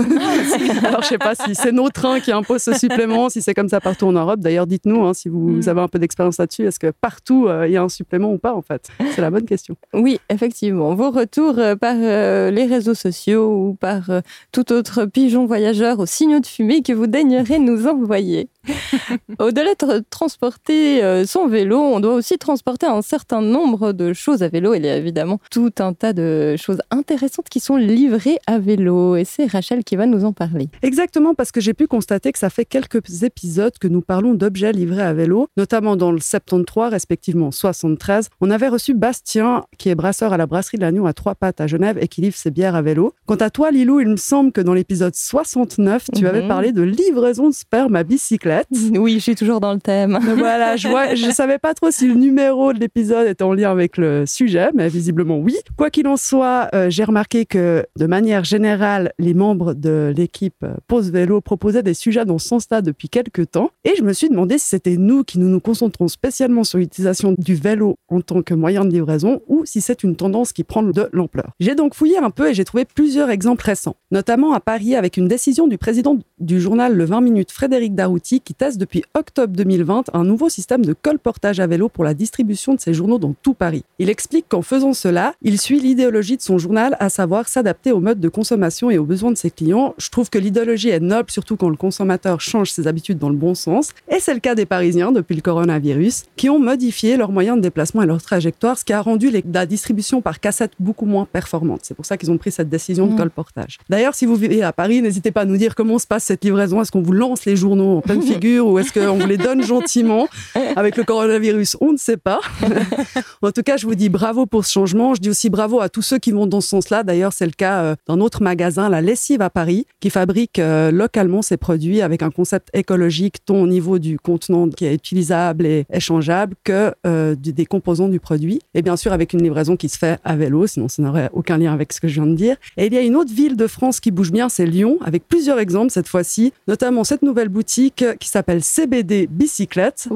Alors, 0.85 1.03
je 1.03 1.09
sais 1.09 1.19
pas 1.19 1.35
si 1.35 1.55
c'est 1.55 1.73
nos 1.73 1.89
trains 1.89 2.21
qui 2.21 2.33
imposent 2.33 2.63
ce 2.63 2.75
supplément, 2.75 3.29
si 3.31 3.41
c'est 3.43 3.55
comme 3.55 3.69
ça 3.69 3.81
partout 3.81 4.07
en 4.07 4.13
Europe. 4.13 4.41
D'ailleurs, 4.41 4.67
dites-nous 4.67 5.05
hein, 5.05 5.15
si 5.15 5.29
vous 5.29 5.39
Mm. 5.53 5.69
avez 5.69 5.81
un 5.81 5.89
peu 5.89 5.99
d'expérience 5.99 6.39
là-dessus. 6.39 6.67
Est-ce 6.67 6.79
que 6.79 6.91
partout 7.01 7.47
euh, 7.49 7.67
il 7.69 7.73
y 7.73 7.77
a 7.77 7.83
un 7.83 7.89
supplément 7.89 8.33
ou 8.33 8.39
pas, 8.39 8.55
en 8.55 8.63
fait? 8.63 8.89
C'est 9.15 9.21
la 9.21 9.31
bonne 9.31 9.45
question. 9.45 9.77
Oui, 9.95 10.19
effectivement. 10.29 10.95
Vos 10.95 11.11
retours 11.11 11.59
euh, 11.59 11.77
par 11.77 11.95
euh, 11.99 12.51
les 12.51 12.67
réseaux 12.67 12.95
sociaux 12.95 13.49
ou 13.69 13.75
par 13.75 14.11
euh, 14.11 14.21
tout 14.51 14.73
autre 14.73 15.05
pigeon 15.05 15.47
voyageur 15.47 15.99
aux 16.01 16.07
signaux 16.07 16.41
de 16.41 16.47
fumée 16.47 16.83
que 16.83 16.93
vous 16.93 17.07
daignerez 17.07 17.59
nous 17.59 17.87
envoyer. 17.87 18.49
Au-delà 19.39 19.71
de 19.75 19.77
tra- 19.87 20.03
transporter 20.09 21.03
euh, 21.03 21.25
son 21.27 21.47
vélo, 21.49 21.79
on 21.79 22.01
doit 22.01 22.15
aussi 22.15 22.39
transporter 22.39 22.87
un 22.87 23.03
certain 23.03 23.41
nombre 23.43 23.93
de 23.93 24.13
choses 24.13 24.43
à 24.43 24.49
vélo. 24.49 24.75
Il 24.75 24.85
y 24.85 24.89
a 24.89 24.97
évidemment 24.97 25.39
tout 25.51 25.73
un 25.81 25.93
tas 25.93 26.13
de 26.13 26.57
choses 26.57 26.79
intéressantes 26.91 27.12
qui 27.51 27.61
sont 27.61 27.77
livrées 27.77 28.39
à 28.47 28.59
vélo. 28.59 29.17
Et 29.17 29.25
c'est 29.25 29.47
Rachel 29.47 29.85
qui 29.85 29.97
va 29.97 30.07
nous 30.07 30.25
en 30.25 30.33
parler. 30.33 30.69
Exactement, 30.83 31.35
parce 31.35 31.53
que 31.53 31.61
j'ai 31.61 31.75
pu 31.75 31.87
constater 31.87 32.33
que 32.33 32.39
ça 32.39 32.51
fait 32.51 32.65
quelques 32.65 33.23
épisodes 33.23 33.73
que 33.81 33.89
nous 33.89 34.01
parlons 34.01 34.35
d'objets 34.35 34.73
livrés 34.73 35.03
à 35.03 35.13
vélo, 35.13 35.49
notamment 35.57 35.97
dans 35.97 36.13
le 36.13 36.21
73, 36.21 36.91
respectivement 36.93 37.51
73. 37.51 38.29
On 38.41 38.51
avait 38.51 38.69
reçu 38.69 38.95
Bastien, 38.95 39.65
qui 39.79 39.89
est 39.89 39.95
brasseur 39.95 40.33
à 40.33 40.37
la 40.37 40.47
brasserie 40.47 40.77
de 40.79 40.83
l'Agneau 40.83 41.07
à 41.07 41.13
Trois 41.13 41.35
Pattes 41.35 41.61
à 41.61 41.67
Genève 41.67 41.99
et 42.01 42.09
qui 42.09 42.21
livre 42.21 42.37
ses 42.37 42.51
bières 42.51 42.75
à 42.75 42.83
vélo. 42.83 43.13
Quant 43.27 43.35
à 43.37 43.51
toi, 43.51 43.71
Lilou, 43.71 44.01
il 44.01 44.09
me 44.09 44.17
semble 44.17 44.53
que 44.53 44.61
dans 44.61 44.75
l'épisode 44.75 45.15
69, 45.15 46.07
tu 46.15 46.23
Mhm. 46.23 46.27
avais 46.27 46.49
parlé 46.49 46.73
de 46.73 46.83
livraison 46.83 47.49
de 47.49 47.55
sperme 47.55 47.97
à 47.97 48.03
bicyclette. 48.05 48.69
Oui, 49.03 49.15
je 49.15 49.19
suis 49.21 49.35
toujours 49.35 49.61
dans 49.61 49.73
le 49.73 49.81
thème. 49.81 50.19
Voilà, 50.37 50.77
je 50.77 50.89
vois, 50.89 51.15
je 51.15 51.31
savais 51.31 51.59
pas 51.59 51.75
trop 51.75 51.91
si 51.91 52.07
le 52.07 52.15
numéro 52.15 52.73
de 52.73 52.79
l'épisode 52.79 53.27
était 53.27 53.43
en 53.43 53.53
lien 53.53 53.71
avec 53.71 53.97
le 53.97 54.25
sujet, 54.27 54.69
mais 54.75 54.89
visiblement 54.89 55.39
oui. 55.39 55.57
Quoi 55.77 55.91
qu'il 55.91 56.07
en 56.07 56.17
soit, 56.17 56.69
euh, 56.75 56.89
j'ai 56.91 57.02
remarqué 57.05 57.47
que 57.47 57.85
de 57.97 58.07
manière 58.07 58.45
générale, 58.45 59.13
les 59.19 59.35
membres 59.35 59.75
de 59.75 60.13
l'équipe 60.17 60.63
euh, 60.63 60.75
Pause 60.87 61.11
Vélo 61.11 61.41
proposaient 61.41 61.83
des 61.83 61.95
sujets 61.95 62.25
dans 62.25 62.39
ce 62.39 62.49
sens-là 62.49 62.83
depuis 62.83 63.09
quelques 63.09 63.51
temps, 63.51 63.71
et 63.85 63.95
je 63.97 64.03
me 64.03 64.13
suis 64.13 64.29
demandé 64.29 64.59
si 64.59 64.69
c'était 64.69 64.97
nous 64.97 65.25
qui 65.25 65.39
nous 65.39 65.49
nous 65.49 65.61
concentrons 65.61 66.09
spécialement 66.09 66.65
sur 66.65 66.79
l'utilisation 66.79 67.35
du 67.39 67.55
vélo 67.55 67.97
en 68.09 68.21
tant 68.21 68.43
que 68.43 68.55
moyen 68.55 68.85
de 68.85 68.91
livraison, 68.91 69.41
ou 69.49 69.65
si 69.65 69.81
c'est 69.81 70.03
une 70.03 70.17
tendance 70.17 70.53
qui 70.53 70.65
prend 70.65 70.83
de 70.83 71.09
l'ampleur. 71.13 71.53
J'ai 71.61 71.75
donc 71.75 71.95
fouillé 71.95 72.19
un 72.19 72.31
peu 72.31 72.51
et 72.51 72.55
j'ai 72.55 72.65
trouvé 72.65 72.85
plusieurs 72.85 73.31
exemples 73.31 73.65
récents, 73.65 73.97
notamment 74.11 74.53
à 74.53 74.61
Paris 74.61 74.95
avec 74.95 75.17
une 75.17 75.29
décision 75.29 75.67
du 75.67 75.79
président 75.79 76.19
du 76.39 76.61
journal 76.61 76.95
Le 76.95 77.05
20 77.05 77.21
minutes, 77.21 77.53
Frédéric 77.53 77.95
Darouti, 77.95 78.41
qui 78.41 78.55
teste 78.55 78.79
depuis 78.79 79.05
octobre 79.15 79.55
2020 79.55 80.11
un 80.13 80.25
nouveau 80.25 80.49
système 80.49 80.85
de 80.85 80.93
colportage 80.93 81.61
à 81.61 81.67
vélo 81.67 81.89
pour 81.89 82.05
la 82.05 82.15
distribution 82.15 82.75
de 82.75 82.81
ses 82.81 82.95
journaux 82.95 83.19
dans 83.19 83.35
tout 83.43 83.55
Paris. 83.55 83.85
Il 83.99 84.11
explique 84.11 84.47
qu'en 84.49 84.63
faisant 84.63 84.93
cela, 84.93 85.35
il 85.43 85.59
suit 85.59 85.81
l'idéologie 85.81 86.37
de 86.37 86.43
son 86.43 86.59
journal, 86.59 86.92
à 87.01 87.09
savoir 87.09 87.49
s'adapter 87.49 87.93
aux 87.93 88.01
modes 88.01 88.21
de 88.21 88.29
consommation 88.29 88.91
et 88.91 88.99
aux 88.99 89.05
besoins 89.05 89.31
de 89.33 89.37
ses 89.37 89.51
clients. 89.51 89.95
Je 89.99 90.09
trouve 90.11 90.31
que 90.31 90.39
l'idéologie 90.39 90.89
est 90.91 91.01
noble, 91.01 91.31
surtout 91.31 91.57
quand 91.57 91.69
le 91.69 91.77
consommateur 91.77 92.41
change 92.41 92.71
ses 92.71 92.87
habitudes 92.87 93.19
dans 93.19 93.29
le 93.29 93.37
bon 93.37 93.55
sens. 93.55 93.91
Et 94.11 94.19
c'est 94.21 94.35
le 94.35 94.41
cas 94.41 94.55
des 94.55 94.67
Parisiens 94.67 95.13
depuis 95.13 95.35
le 95.37 95.43
coronavirus, 95.43 96.25
qui 96.37 96.49
ont 96.51 96.59
modifié 96.59 97.17
leurs 97.17 97.33
moyens 97.33 97.57
de 97.57 97.63
déplacement 97.63 98.03
et 98.03 98.07
leur 98.07 98.21
trajectoire, 98.23 98.79
ce 98.79 98.85
qui 98.85 98.93
a 98.93 99.01
rendu 99.01 99.31
les- 99.31 99.45
la 99.53 99.67
distribution 99.67 100.21
par 100.21 100.41
cassette 100.41 100.73
beaucoup 100.81 101.07
moins 101.07 101.27
performante. 101.31 101.81
C'est 101.83 101.95
pour 101.95 102.07
ça 102.07 102.17
qu'ils 102.17 102.31
ont 102.31 102.39
pris 102.39 102.51
cette 102.53 102.69
décision 102.69 103.07
de 103.07 103.13
Mm. 103.15 103.17
colportage. 103.17 103.79
D'ailleurs, 103.89 104.15
si 104.15 104.27
vous 104.27 104.37
vivez 104.37 104.63
à 104.63 104.73
Paris, 104.73 105.03
n'hésitez 105.03 105.31
pas 105.31 105.43
à 105.43 105.45
nous 105.45 105.57
dire 105.57 105.75
comment 105.75 105.99
se 105.99 106.07
passe 106.07 106.25
cette 106.25 106.45
livraison. 106.45 106.81
Est-ce 106.83 106.91
qu'on 106.93 107.03
vous 107.03 107.13
lance 107.13 107.45
les 107.45 107.57
journaux 107.57 107.99
en 107.99 108.01
pleine 108.01 108.23
figure 108.43 108.67
ou 108.67 108.79
est-ce 108.79 108.93
qu'on 108.93 109.19
vous 109.19 109.27
les 109.27 109.37
donne 109.39 109.63
gentiment? 109.63 110.29
Avec 110.77 110.97
le 110.97 111.05
coronavirus 111.05 111.77
On 111.81 111.93
ne 111.93 111.97
sait 111.99 112.17
pas. 112.17 112.41
en 113.43 113.51
tout 113.53 113.63
cas, 113.63 113.77
je 113.77 113.87
vous 113.87 113.95
dis 113.95 114.09
bravo 114.09 114.47
pour 114.47 114.65
ce 114.65 114.73
changement. 114.73 115.15
Je 115.15 115.21
dis 115.21 115.31
aussi 115.31 115.51
bravo 115.51 115.81
à 115.81 115.89
tous 115.89 116.03
ceux 116.03 116.19
qui 116.19 116.31
vont 116.31 116.47
dans 116.47 116.61
ce 116.61 116.69
sens-là. 116.73 117.03
D'ailleurs, 117.03 117.33
c'est 117.33 117.47
le 117.47 117.53
cas 117.53 117.83
euh, 117.83 117.97
d'un 118.09 118.21
autre 118.21 118.43
magasin, 118.43 118.89
La 118.89 119.01
Lessive 119.01 119.43
à 119.43 119.51
Paris, 119.51 119.87
qui 120.01 120.11
fabrique 120.11 120.59
euh, 120.59 120.91
localement 120.91 121.43
ses 121.43 121.57
produits 121.57 122.03
avec 122.03 122.23
un 122.23 122.31
concept 122.31 122.69
écologique, 122.75 123.45
tant 123.45 123.57
au 123.57 123.67
niveau 123.67 123.99
du 123.99 124.19
contenant 124.19 124.69
qui 124.69 124.85
est 124.85 124.95
utilisable 124.95 125.67
et 125.67 125.87
échangeable 125.93 126.55
que 126.65 126.95
euh, 127.07 127.35
des 127.37 127.67
composants 127.67 128.09
du 128.09 128.21
produit. 128.21 128.61
Et 128.75 128.83
bien 128.83 128.97
sûr, 128.97 129.13
avec 129.13 129.33
une 129.33 129.43
livraison 129.43 129.77
qui 129.77 129.89
se 129.89 129.99
fait 129.99 130.19
à 130.25 130.37
vélo, 130.37 130.67
sinon 130.67 130.89
ça 130.89 131.03
n'aurait 131.03 131.31
aucun 131.33 131.59
lien 131.59 131.73
avec 131.73 131.93
ce 131.93 132.01
que 132.01 132.09
je 132.09 132.15
viens 132.15 132.27
de 132.27 132.35
dire. 132.35 132.57
Et 132.77 132.87
il 132.87 132.95
y 132.95 132.99
a 132.99 133.03
une 133.03 133.17
autre 133.17 133.33
ville 133.33 133.57
de 133.57 133.67
France 133.67 134.01
qui 134.01 134.11
bouge 134.11 134.33
bien, 134.33 134.49
c'est 134.49 134.67
Lyon, 134.67 134.99
avec 135.05 135.27
plusieurs 135.29 135.59
exemples 135.59 135.91
cette 135.91 136.09
fois-ci, 136.09 136.53
notamment 136.69 137.05
cette 137.05 137.23
nouvelle 137.23 137.49
boutique 137.49 138.05
qui 138.19 138.29
s'appelle 138.29 138.63
CBD 138.63 139.29
Bicyclette. 139.31 140.09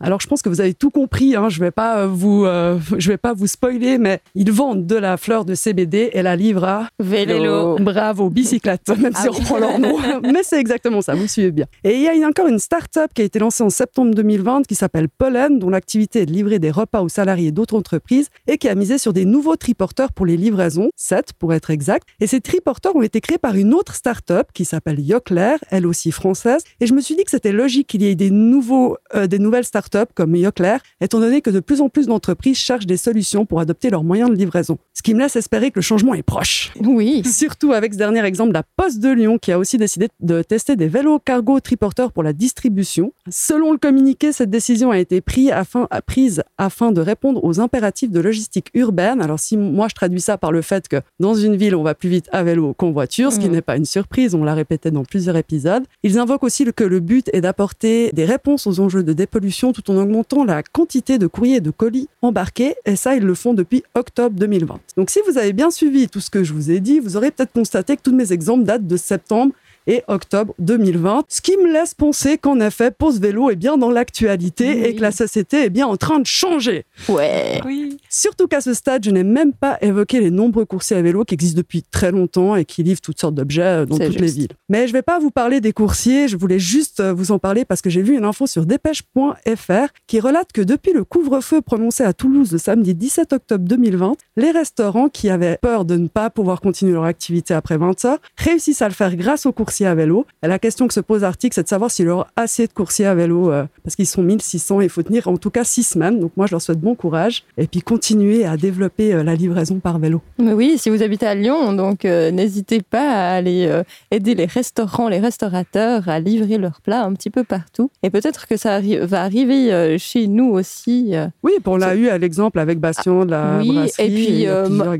Alors 0.00 0.20
je 0.20 0.26
pense 0.26 0.42
que 0.42 0.48
vous 0.48 0.60
avez 0.60 0.74
tout 0.74 0.90
compris. 0.90 1.36
Hein. 1.36 1.48
Je 1.48 1.60
vais 1.60 1.70
pas 1.70 2.06
vous, 2.06 2.44
euh, 2.44 2.78
je 2.98 3.08
vais 3.08 3.16
pas 3.16 3.32
vous 3.32 3.46
spoiler, 3.46 3.98
mais 3.98 4.20
ils 4.34 4.50
vendent 4.50 4.86
de 4.86 4.96
la 4.96 5.16
fleur 5.16 5.44
de 5.44 5.54
CBD 5.54 5.99
et 6.16 6.22
la 6.22 6.36
livre 6.36 6.64
à 6.64 6.88
Vélo. 6.98 7.76
Bravo, 7.80 8.30
bicyclette, 8.30 8.88
même 8.98 9.14
si 9.14 9.22
Ah 9.26 9.30
on 9.30 9.32
reprend 9.32 9.58
leur 9.58 9.78
nom. 9.78 9.96
Mais 10.22 10.42
c'est 10.42 10.58
exactement 10.60 11.00
ça, 11.02 11.14
vous 11.14 11.26
suivez 11.28 11.50
bien. 11.50 11.66
Et 11.84 11.94
il 11.94 12.02
y 12.02 12.08
a 12.08 12.14
une- 12.14 12.24
encore 12.24 12.46
une 12.46 12.58
start-up 12.58 13.10
qui 13.14 13.22
a 13.22 13.24
été 13.24 13.38
lancée 13.38 13.62
en 13.62 13.70
septembre 13.70 14.14
2020 14.14 14.66
qui 14.66 14.74
s'appelle 14.74 15.08
Pollen, 15.08 15.58
dont 15.58 15.70
l'activité 15.70 16.20
est 16.22 16.26
de 16.26 16.32
livrer 16.32 16.58
des 16.58 16.70
repas 16.70 17.00
aux 17.02 17.08
salariés 17.08 17.50
d'autres 17.52 17.74
entreprises 17.76 18.28
et 18.46 18.58
qui 18.58 18.68
a 18.68 18.74
misé 18.74 18.98
sur 18.98 19.12
des 19.12 19.24
nouveaux 19.24 19.56
triporteurs 19.56 20.12
pour 20.12 20.26
les 20.26 20.36
livraisons, 20.36 20.90
7 20.96 21.32
pour 21.38 21.52
être 21.54 21.70
exact. 21.70 22.06
Et 22.20 22.26
ces 22.26 22.40
triporteurs 22.40 22.94
ont 22.96 23.02
été 23.02 23.20
créés 23.20 23.38
par 23.38 23.56
une 23.56 23.74
autre 23.74 23.94
start-up 23.94 24.48
qui 24.54 24.64
s'appelle 24.64 25.00
Yocler, 25.00 25.56
elle 25.70 25.86
aussi 25.86 26.10
française. 26.12 26.62
Et 26.80 26.86
je 26.86 26.94
me 26.94 27.00
suis 27.00 27.16
dit 27.16 27.24
que 27.24 27.30
c'était 27.30 27.52
logique 27.52 27.86
qu'il 27.88 28.02
y 28.02 28.06
ait 28.08 28.14
des, 28.14 28.30
nouveaux, 28.30 28.96
euh, 29.14 29.26
des 29.26 29.38
nouvelles 29.38 29.64
start-up 29.64 30.10
comme 30.14 30.36
Yocler, 30.36 30.76
étant 31.00 31.20
donné 31.20 31.40
que 31.40 31.50
de 31.50 31.60
plus 31.60 31.80
en 31.80 31.88
plus 31.88 32.06
d'entreprises 32.06 32.56
cherchent 32.58 32.86
des 32.86 32.96
solutions 32.96 33.46
pour 33.46 33.60
adopter 33.60 33.90
leurs 33.90 34.04
moyens 34.04 34.30
de 34.30 34.36
livraison. 34.36 34.78
Ce 34.94 35.02
qui 35.02 35.14
me 35.14 35.20
laisse 35.20 35.36
espérer 35.36 35.70
que 35.70 35.78
le 35.78 35.82
changement 35.90 36.14
est 36.14 36.22
proche. 36.22 36.72
Oui. 36.80 37.22
Surtout 37.30 37.72
avec 37.72 37.92
ce 37.94 37.98
dernier 37.98 38.24
exemple, 38.24 38.52
la 38.52 38.62
Poste 38.76 39.00
de 39.00 39.08
Lyon 39.10 39.38
qui 39.38 39.50
a 39.50 39.58
aussi 39.58 39.76
décidé 39.76 40.08
de 40.20 40.42
tester 40.42 40.76
des 40.76 40.86
vélos 40.86 41.18
cargo 41.18 41.58
triporteurs 41.58 42.12
pour 42.12 42.22
la 42.22 42.32
distribution. 42.32 43.12
Selon 43.28 43.72
le 43.72 43.78
communiqué, 43.78 44.32
cette 44.32 44.50
décision 44.50 44.92
a 44.92 44.98
été 44.98 45.20
prise 45.20 45.50
afin, 45.50 45.88
prise 46.06 46.42
afin 46.58 46.92
de 46.92 47.00
répondre 47.00 47.42
aux 47.44 47.58
impératifs 47.60 48.10
de 48.10 48.20
logistique 48.20 48.68
urbaine. 48.74 49.20
Alors 49.20 49.40
si 49.40 49.56
moi 49.56 49.88
je 49.88 49.94
traduis 49.96 50.20
ça 50.20 50.38
par 50.38 50.52
le 50.52 50.62
fait 50.62 50.86
que 50.86 50.96
dans 51.18 51.34
une 51.34 51.56
ville 51.56 51.74
on 51.74 51.82
va 51.82 51.94
plus 51.96 52.08
vite 52.08 52.28
à 52.30 52.44
vélo 52.44 52.72
qu'en 52.74 52.92
voiture, 52.92 53.32
ce 53.32 53.38
qui 53.40 53.46
Mhm. 53.46 53.52
n'est 53.52 53.62
pas 53.62 53.76
une 53.76 53.84
surprise, 53.84 54.34
on 54.36 54.44
l'a 54.44 54.54
répété 54.54 54.90
dans 54.92 55.04
plusieurs 55.04 55.36
épisodes. 55.36 55.82
Ils 56.04 56.18
invoquent 56.18 56.44
aussi 56.44 56.64
que 56.72 56.84
le 56.84 57.00
but 57.00 57.28
est 57.32 57.40
d'apporter 57.40 58.10
des 58.12 58.24
réponses 58.24 58.66
aux 58.68 58.78
enjeux 58.80 59.02
de 59.02 59.12
dépollution 59.12 59.72
tout 59.72 59.90
en 59.90 59.96
augmentant 59.96 60.44
la 60.44 60.62
quantité 60.62 61.18
de 61.18 61.26
courriers 61.26 61.56
et 61.56 61.60
de 61.60 61.70
colis 61.72 62.08
embarqués. 62.22 62.74
Et 62.86 62.94
ça, 62.96 63.16
ils 63.16 63.24
le 63.24 63.34
font 63.34 63.54
depuis 63.54 63.82
octobre 63.94 64.36
2020. 64.38 64.78
Donc 64.96 65.10
si 65.10 65.18
vous 65.26 65.36
avez 65.38 65.52
bien 65.52 65.70
suivi 65.70 65.79
tout 66.10 66.20
ce 66.20 66.30
que 66.30 66.44
je 66.44 66.52
vous 66.52 66.70
ai 66.70 66.80
dit, 66.80 67.00
vous 67.00 67.16
aurez 67.16 67.30
peut-être 67.30 67.52
constaté 67.52 67.96
que 67.96 68.02
tous 68.02 68.14
mes 68.14 68.32
exemples 68.32 68.64
datent 68.64 68.86
de 68.86 68.96
septembre 68.96 69.54
et 69.86 70.02
octobre 70.08 70.54
2020, 70.58 71.24
ce 71.28 71.40
qui 71.40 71.56
me 71.56 71.72
laisse 71.72 71.94
penser 71.94 72.38
qu'en 72.38 72.60
effet, 72.60 72.90
Pause 72.90 73.20
Vélo 73.20 73.50
est 73.50 73.56
bien 73.56 73.76
dans 73.76 73.90
l'actualité 73.90 74.68
Oui. 74.74 74.84
et 74.84 74.94
que 74.94 75.00
la 75.02 75.12
société 75.12 75.64
est 75.64 75.70
bien 75.70 75.86
en 75.86 75.96
train 75.96 76.18
de 76.20 76.26
changer. 76.26 76.84
Ouais. 77.08 77.60
Oui. 77.64 77.96
Surtout 78.08 78.46
qu'à 78.46 78.60
ce 78.60 78.74
stade, 78.74 79.04
je 79.04 79.10
n'ai 79.10 79.24
même 79.24 79.52
pas 79.52 79.78
évoqué 79.80 80.20
les 80.20 80.30
nombreux 80.30 80.64
coursiers 80.64 80.96
à 80.96 81.02
vélo 81.02 81.24
qui 81.24 81.34
existent 81.34 81.58
depuis 81.58 81.82
très 81.82 82.10
longtemps 82.12 82.56
et 82.56 82.64
qui 82.64 82.82
livrent 82.82 83.00
toutes 83.00 83.20
sortes 83.20 83.34
d'objets 83.34 83.62
euh, 83.62 83.86
dans 83.86 83.98
toutes 83.98 84.20
les 84.20 84.30
villes. 84.30 84.48
Mais 84.68 84.86
je 84.86 84.92
ne 84.92 84.98
vais 84.98 85.02
pas 85.02 85.18
vous 85.18 85.30
parler 85.30 85.60
des 85.60 85.72
coursiers, 85.72 86.28
je 86.28 86.36
voulais 86.36 86.58
juste 86.58 87.00
euh, 87.00 87.12
vous 87.12 87.32
en 87.32 87.38
parler 87.38 87.64
parce 87.64 87.80
que 87.80 87.90
j'ai 87.90 88.02
vu 88.02 88.16
une 88.16 88.24
info 88.24 88.46
sur 88.46 88.66
dépêche.fr 88.66 89.88
qui 90.06 90.20
relate 90.20 90.52
que 90.52 90.60
depuis 90.60 90.92
le 90.92 91.04
couvre-feu 91.04 91.60
prononcé 91.60 92.04
à 92.04 92.12
Toulouse 92.12 92.52
le 92.52 92.58
samedi 92.58 92.94
17 92.94 93.32
octobre 93.32 93.64
2020, 93.66 94.14
les 94.36 94.50
restaurants 94.50 95.08
qui 95.08 95.30
avaient 95.30 95.58
peur 95.60 95.84
de 95.84 95.96
ne 95.96 96.08
pas 96.08 96.30
pouvoir 96.30 96.60
continuer 96.60 96.92
leur 96.92 97.04
activité 97.04 97.54
après 97.54 97.78
20 97.78 98.04
heures 98.04 98.18
réussissent 98.36 98.82
à 98.82 98.88
le 98.88 98.94
faire 98.94 99.14
grâce 99.16 99.46
aux 99.46 99.52
coursiers 99.52 99.69
à 99.86 99.94
vélo. 99.94 100.26
Et 100.42 100.48
la 100.48 100.58
question 100.58 100.86
que 100.88 100.94
se 100.94 101.00
pose 101.00 101.22
l'article, 101.22 101.54
c'est 101.54 101.62
de 101.62 101.68
savoir 101.68 101.90
s'il 101.90 102.06
y 102.06 102.08
aura 102.08 102.26
assez 102.36 102.66
de 102.66 102.72
coursiers 102.72 103.06
à 103.06 103.14
vélo 103.14 103.50
euh, 103.52 103.64
parce 103.84 103.96
qu'ils 103.96 104.06
sont 104.06 104.22
1600 104.22 104.80
et 104.80 104.84
il 104.84 104.90
faut 104.90 105.02
tenir 105.02 105.28
en 105.28 105.36
tout 105.36 105.50
cas 105.50 105.64
6 105.64 105.82
semaines. 105.82 106.20
Donc 106.20 106.32
moi, 106.36 106.46
je 106.46 106.52
leur 106.52 106.60
souhaite 106.62 106.80
bon 106.80 106.94
courage 106.94 107.44
et 107.56 107.66
puis 107.66 107.80
continuer 107.80 108.44
à 108.44 108.56
développer 108.56 109.12
euh, 109.14 109.22
la 109.22 109.34
livraison 109.34 109.78
par 109.80 109.98
vélo. 109.98 110.20
Mais 110.38 110.52
oui, 110.52 110.76
si 110.78 110.90
vous 110.90 111.02
habitez 111.02 111.26
à 111.26 111.34
Lyon, 111.34 111.72
donc 111.72 112.04
euh, 112.04 112.30
n'hésitez 112.30 112.82
pas 112.82 113.10
à 113.10 113.34
aller 113.36 113.70
aider 114.10 114.34
les 114.34 114.46
restaurants, 114.46 115.08
les 115.08 115.18
restaurateurs 115.20 116.08
à 116.08 116.20
livrer 116.20 116.58
leurs 116.58 116.80
plats 116.80 117.04
un 117.04 117.12
petit 117.14 117.30
peu 117.30 117.44
partout. 117.44 117.90
Et 118.02 118.10
peut-être 118.10 118.46
que 118.46 118.56
ça 118.56 118.78
arri- 118.80 118.98
va 119.04 119.22
arriver 119.22 119.96
chez 119.98 120.26
nous 120.26 120.50
aussi. 120.50 121.14
Oui, 121.42 121.52
on 121.66 121.76
l'a 121.76 121.94
eu 121.94 122.08
à 122.08 122.18
l'exemple 122.18 122.58
avec 122.58 122.78
Bastien 122.80 123.24
de 123.24 123.30
la 123.30 123.58
oui, 123.60 123.72
brasserie. 123.74 124.04
et 124.06 124.14
puis 124.14 124.46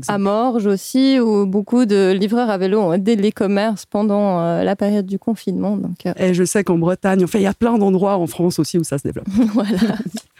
à. 0.07 0.17
Morges 0.17 0.67
aussi, 0.67 1.19
où 1.19 1.45
beaucoup 1.45 1.85
de 1.85 2.11
livreurs 2.11 2.49
à 2.49 2.57
vélo 2.57 2.79
ont 2.79 2.93
aidé 2.93 3.15
les 3.15 3.31
commerces 3.31 3.85
pendant 3.85 4.60
la 4.63 4.75
période 4.75 5.05
du 5.05 5.19
confinement. 5.19 5.77
Donc 5.77 6.05
euh, 6.05 6.13
Et 6.17 6.33
je 6.33 6.43
sais 6.43 6.63
qu'en 6.63 6.77
Bretagne, 6.77 7.23
enfin, 7.23 7.39
il 7.39 7.43
y 7.43 7.47
a 7.47 7.53
plein 7.53 7.77
d'endroits 7.77 8.17
en 8.17 8.27
France 8.27 8.59
aussi 8.59 8.77
où 8.77 8.83
ça 8.83 8.97
se 8.97 9.03
développe. 9.03 9.27
voilà. 9.53 9.95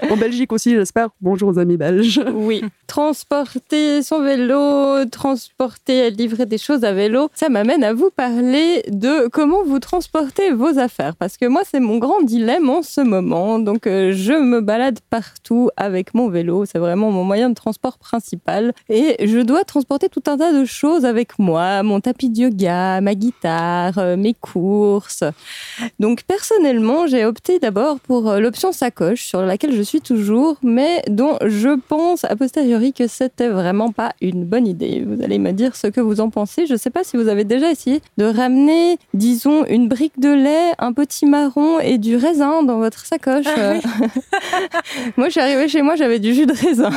En 0.09 0.17
Belgique 0.17 0.51
aussi, 0.51 0.71
j'espère. 0.71 1.09
Bonjour 1.21 1.49
aux 1.49 1.59
amis 1.59 1.77
belges. 1.77 2.21
Oui. 2.33 2.63
Transporter 2.87 4.01
son 4.01 4.21
vélo, 4.21 5.05
transporter, 5.05 6.09
livrer 6.09 6.45
des 6.45 6.57
choses 6.57 6.83
à 6.83 6.91
vélo, 6.91 7.29
ça 7.33 7.49
m'amène 7.49 7.83
à 7.83 7.93
vous 7.93 8.09
parler 8.09 8.83
de 8.89 9.27
comment 9.27 9.63
vous 9.63 9.79
transportez 9.79 10.51
vos 10.51 10.79
affaires. 10.79 11.15
Parce 11.15 11.37
que 11.37 11.45
moi, 11.45 11.61
c'est 11.69 11.79
mon 11.79 11.97
grand 11.97 12.21
dilemme 12.21 12.69
en 12.69 12.81
ce 12.81 13.01
moment. 13.01 13.59
Donc, 13.59 13.85
euh, 13.85 14.11
je 14.13 14.33
me 14.33 14.59
balade 14.59 14.99
partout 15.09 15.69
avec 15.77 16.13
mon 16.13 16.29
vélo. 16.29 16.65
C'est 16.65 16.79
vraiment 16.79 17.11
mon 17.11 17.23
moyen 17.23 17.49
de 17.49 17.55
transport 17.55 17.97
principal. 17.97 18.73
Et 18.89 19.27
je 19.27 19.39
dois 19.39 19.63
transporter 19.63 20.09
tout 20.09 20.23
un 20.27 20.37
tas 20.37 20.51
de 20.51 20.65
choses 20.65 21.05
avec 21.05 21.37
moi. 21.37 21.83
Mon 21.83 21.99
tapis 21.99 22.29
de 22.29 22.41
yoga, 22.41 23.01
ma 23.01 23.15
guitare, 23.15 23.97
euh, 23.97 24.10
mes 24.15 24.33
courses. 24.33 25.23
Donc, 25.99 26.23
personnellement, 26.23 27.07
j'ai 27.07 27.25
opté 27.25 27.59
d'abord 27.59 27.99
pour 27.99 28.29
euh, 28.29 28.39
l'option 28.39 28.71
sacoche 28.71 29.23
sur 29.23 29.41
laquelle 29.41 29.75
je 29.75 29.81
suis 29.81 30.01
toujours, 30.01 30.57
mais 30.63 31.01
dont 31.09 31.37
je 31.45 31.77
pense 31.87 32.23
a 32.23 32.35
posteriori 32.35 32.93
que 32.93 33.07
c'était 33.07 33.49
vraiment 33.49 33.91
pas 33.91 34.13
une 34.21 34.45
bonne 34.45 34.67
idée. 34.67 35.03
Vous 35.07 35.21
allez 35.23 35.39
me 35.39 35.51
dire 35.51 35.75
ce 35.75 35.87
que 35.87 36.01
vous 36.01 36.21
en 36.21 36.29
pensez. 36.29 36.65
Je 36.65 36.75
sais 36.75 36.89
pas 36.89 37.03
si 37.03 37.17
vous 37.17 37.27
avez 37.27 37.43
déjà 37.43 37.71
essayé 37.71 38.01
de 38.17 38.25
ramener, 38.25 38.97
disons, 39.13 39.65
une 39.65 39.87
brique 39.87 40.19
de 40.19 40.29
lait, 40.33 40.71
un 40.79 40.93
petit 40.93 41.25
marron 41.25 41.79
et 41.79 41.97
du 41.97 42.15
raisin 42.15 42.63
dans 42.63 42.77
votre 42.77 43.05
sacoche. 43.05 43.45
Ah 43.47 43.73
oui. 43.73 43.81
moi, 45.17 45.27
je 45.27 45.31
suis 45.31 45.41
arrivée 45.41 45.67
chez 45.67 45.81
moi, 45.81 45.95
j'avais 45.95 46.19
du 46.19 46.33
jus 46.33 46.45
de 46.45 46.53
raisin. 46.53 46.89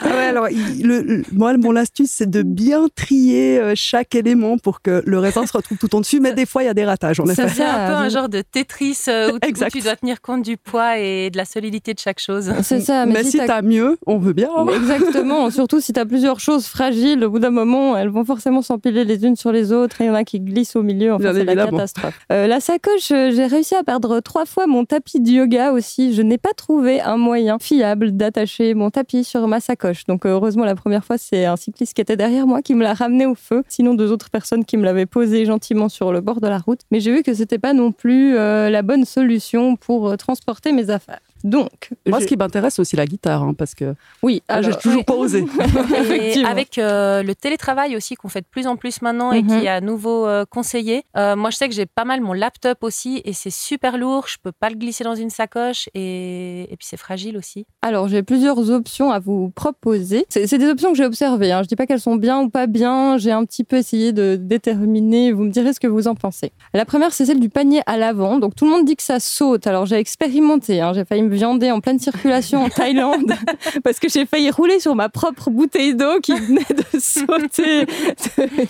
Ah 0.00 0.06
ouais, 0.16 0.24
alors, 0.26 0.48
il- 0.48 0.86
le, 0.86 1.02
le- 1.02 1.24
moi, 1.32 1.56
mon 1.56 1.76
astuce, 1.76 2.10
c'est 2.10 2.30
de 2.30 2.42
bien 2.42 2.88
trier 2.94 3.58
euh, 3.58 3.72
chaque 3.76 4.14
élément 4.14 4.58
pour 4.58 4.82
que 4.82 5.02
le 5.06 5.18
raisin 5.18 5.46
se 5.46 5.52
retrouve 5.56 5.78
tout 5.78 5.94
en 5.94 6.00
dessus. 6.16 6.20
Mais 6.22 6.32
des 6.34 6.46
fois, 6.46 6.62
il 6.62 6.66
y 6.66 6.68
a 6.68 6.74
des 6.74 6.84
ratages, 6.84 7.20
en 7.20 7.26
Ça 7.26 7.48
fait 7.48 7.62
un 7.64 7.88
peu 7.88 7.94
un 7.94 8.08
genre 8.10 8.28
de 8.28 8.42
Tetris 8.42 8.98
euh, 9.08 9.28
où, 9.32 9.38
tu- 9.38 9.46
où 9.46 9.48
Exact. 9.48 9.70
tu 9.72 9.80
dois 9.80 9.96
tenir 9.96 10.20
compte 10.20 10.42
du 10.42 10.56
poids 10.56 10.98
et 10.98 11.30
de 11.30 11.36
la 11.36 11.44
solidité 11.44 11.94
de 11.94 11.98
chaque 11.98 12.20
chose. 12.20 12.52
C'est 12.62 12.80
ça, 12.80 13.06
mais, 13.06 13.14
Mais 13.14 13.24
si 13.24 13.38
t'as- 13.38 13.46
t'as 13.46 13.62
mieux, 13.62 13.96
on 14.06 14.18
veut 14.18 14.32
bien. 14.32 14.48
hein. 14.56 14.66
Exactement, 14.74 15.50
surtout 15.50 15.80
si 15.80 15.92
tu 15.92 16.00
as 16.00 16.06
plusieurs 16.06 16.40
choses 16.40 16.66
fragiles, 16.66 17.24
au 17.24 17.30
bout 17.30 17.38
d'un 17.38 17.50
moment, 17.50 17.96
elles 17.96 18.08
vont 18.08 18.24
forcément 18.24 18.62
s'empiler 18.62 19.04
les 19.04 19.24
unes 19.24 19.36
sur 19.36 19.52
les 19.52 19.72
autres 19.72 20.00
et 20.00 20.04
il 20.04 20.06
y 20.08 20.10
en 20.10 20.14
a 20.14 20.24
qui 20.24 20.40
glissent 20.40 20.76
au 20.76 20.82
milieu, 20.82 21.12
enfin 21.14 21.32
c'est 21.34 21.44
la 21.44 21.54
catastrophe. 21.56 22.18
Euh, 22.32 22.46
la 22.46 22.60
sacoche, 22.60 23.10
euh, 23.12 23.30
j'ai 23.34 23.46
réussi 23.46 23.74
à 23.74 23.82
perdre 23.82 24.20
trois 24.20 24.46
fois 24.46 24.66
mon 24.66 24.84
tapis 24.84 25.20
de 25.20 25.30
yoga 25.30 25.72
aussi. 25.72 26.14
Je 26.14 26.22
n'ai 26.22 26.38
pas 26.38 26.52
trouvé 26.56 27.00
un 27.00 27.16
moyen 27.16 27.58
fiable 27.58 28.12
d'attacher 28.12 28.74
mon 28.74 28.90
tapis 28.90 29.24
sur 29.24 29.46
ma 29.48 29.60
sacoche. 29.60 30.04
Donc 30.06 30.26
heureusement, 30.26 30.64
la 30.64 30.74
première 30.74 31.04
fois, 31.04 31.18
c'est 31.18 31.44
un 31.44 31.56
cycliste 31.56 31.94
qui 31.94 32.00
était 32.00 32.16
derrière 32.16 32.46
moi 32.46 32.62
qui 32.62 32.74
me 32.74 32.82
l'a 32.82 32.94
ramené 32.94 33.26
au 33.26 33.34
feu. 33.34 33.62
Sinon, 33.68 33.94
deux 33.94 34.10
autres 34.12 34.30
personnes 34.30 34.64
qui 34.64 34.76
me 34.76 34.84
l'avaient 34.84 35.06
posé 35.06 35.44
gentiment 35.44 35.88
sur 35.88 36.01
le 36.10 36.20
bord 36.20 36.40
de 36.40 36.48
la 36.48 36.58
route. 36.58 36.80
Mais 36.90 36.98
j'ai 36.98 37.12
vu 37.12 37.22
que 37.22 37.34
c'était 37.34 37.58
pas 37.58 37.74
non 37.74 37.92
plus 37.92 38.36
euh, 38.36 38.70
la 38.70 38.82
bonne 38.82 39.04
solution 39.04 39.76
pour 39.76 40.08
euh, 40.08 40.16
transporter 40.16 40.72
mes 40.72 40.90
affaires. 40.90 41.20
Donc, 41.44 41.90
Moi, 42.06 42.18
je- 42.18 42.24
ce 42.24 42.28
qui 42.28 42.36
m'intéresse, 42.36 42.74
c'est 42.74 42.80
aussi 42.82 42.96
la 42.96 43.06
guitare, 43.06 43.42
hein, 43.42 43.54
parce 43.56 43.74
que 43.74 43.94
oui, 44.22 44.42
ah, 44.48 44.62
j'ai 44.62 44.74
toujours 44.76 45.04
pas 45.04 45.14
osé. 45.14 45.44
Et 46.20 46.44
avec 46.44 46.78
euh, 46.78 47.22
le 47.22 47.34
télétravail 47.34 47.96
aussi 47.96 48.14
qu'on 48.14 48.28
fait 48.28 48.40
de 48.42 48.46
plus 48.50 48.66
en 48.66 48.76
plus 48.76 49.02
maintenant 49.02 49.32
et 49.32 49.42
Mhm. 49.42 49.48
qui 49.60 49.66
est 49.66 49.68
à 49.68 49.80
nouveau 49.80 50.26
euh, 50.26 50.44
conseillé. 50.48 51.04
euh, 51.16 51.36
moi, 51.36 51.50
je 51.50 51.56
sais 51.56 51.68
que 51.68 51.74
j'ai 51.74 51.86
pas 51.86 52.04
mal 52.04 52.20
mon 52.20 52.32
laptop 52.32 52.78
aussi 52.82 53.20
et 53.24 53.32
c'est 53.32 53.50
super 53.50 53.98
lourd. 53.98 54.26
Je 54.28 54.36
peux 54.42 54.52
pas 54.52 54.70
le 54.70 54.76
glisser 54.76 55.04
dans 55.04 55.14
une 55.14 55.30
sacoche 55.30 55.88
et, 55.94 56.62
et 56.72 56.76
puis 56.76 56.86
c'est 56.88 56.96
fragile 56.96 57.36
aussi. 57.36 57.66
Alors, 57.82 58.08
j'ai 58.08 58.22
plusieurs 58.22 58.70
options 58.70 59.10
à 59.10 59.18
vous 59.18 59.50
proposer. 59.50 60.26
C'est 60.28 60.46
c'est 60.46 60.58
des 60.58 60.68
options 60.68 60.90
que 60.92 60.96
j'ai 60.98 61.04
observées. 61.04 61.52
Hein. 61.52 61.62
Je 61.62 61.68
dis 61.68 61.76
pas 61.76 61.86
qu'elles 61.86 62.00
sont 62.00 62.16
bien 62.16 62.40
ou 62.42 62.48
pas 62.50 62.66
bien. 62.66 63.16
J'ai 63.18 63.32
un 63.32 63.44
petit 63.44 63.64
peu 63.64 63.76
essayé 63.76 64.12
de 64.12 64.36
déterminer. 64.36 65.32
Vous 65.32 65.44
me 65.44 65.50
direz 65.50 65.72
ce 65.72 65.80
que 65.80 65.86
vous 65.88 66.08
en 66.08 66.14
pensez. 66.14 66.52
La 66.74 66.84
première, 66.84 67.12
c'est 67.12 67.26
celle 67.26 67.40
du 67.40 67.48
panier 67.48 67.82
à 67.86 67.96
l'avant. 67.96 68.38
Donc, 68.38 68.54
tout 68.54 68.64
le 68.64 68.70
monde 68.70 68.84
dit 68.84 68.96
que 68.96 69.02
ça 69.02 69.20
saute. 69.20 69.66
Alors, 69.66 69.86
j'ai 69.86 69.96
expérimenté. 69.96 70.80
hein. 70.80 70.92
J'ai 70.94 71.04
failli 71.04 71.22
me 71.22 71.28
viander 71.32 71.70
en 71.70 71.80
pleine 71.80 71.98
circulation 71.98 72.62
en 72.62 72.68
Thaïlande 72.68 73.32
parce 73.84 73.98
que 73.98 74.08
j'ai 74.08 74.26
failli 74.26 74.50
rouler 74.50 74.80
sur 74.80 74.94
ma 74.94 75.08
propre 75.08 75.50
bouteille 75.50 75.94
d'eau 75.94 76.20
qui 76.22 76.32
venait 76.34 76.60
de 76.70 76.98
sauter 76.98 77.86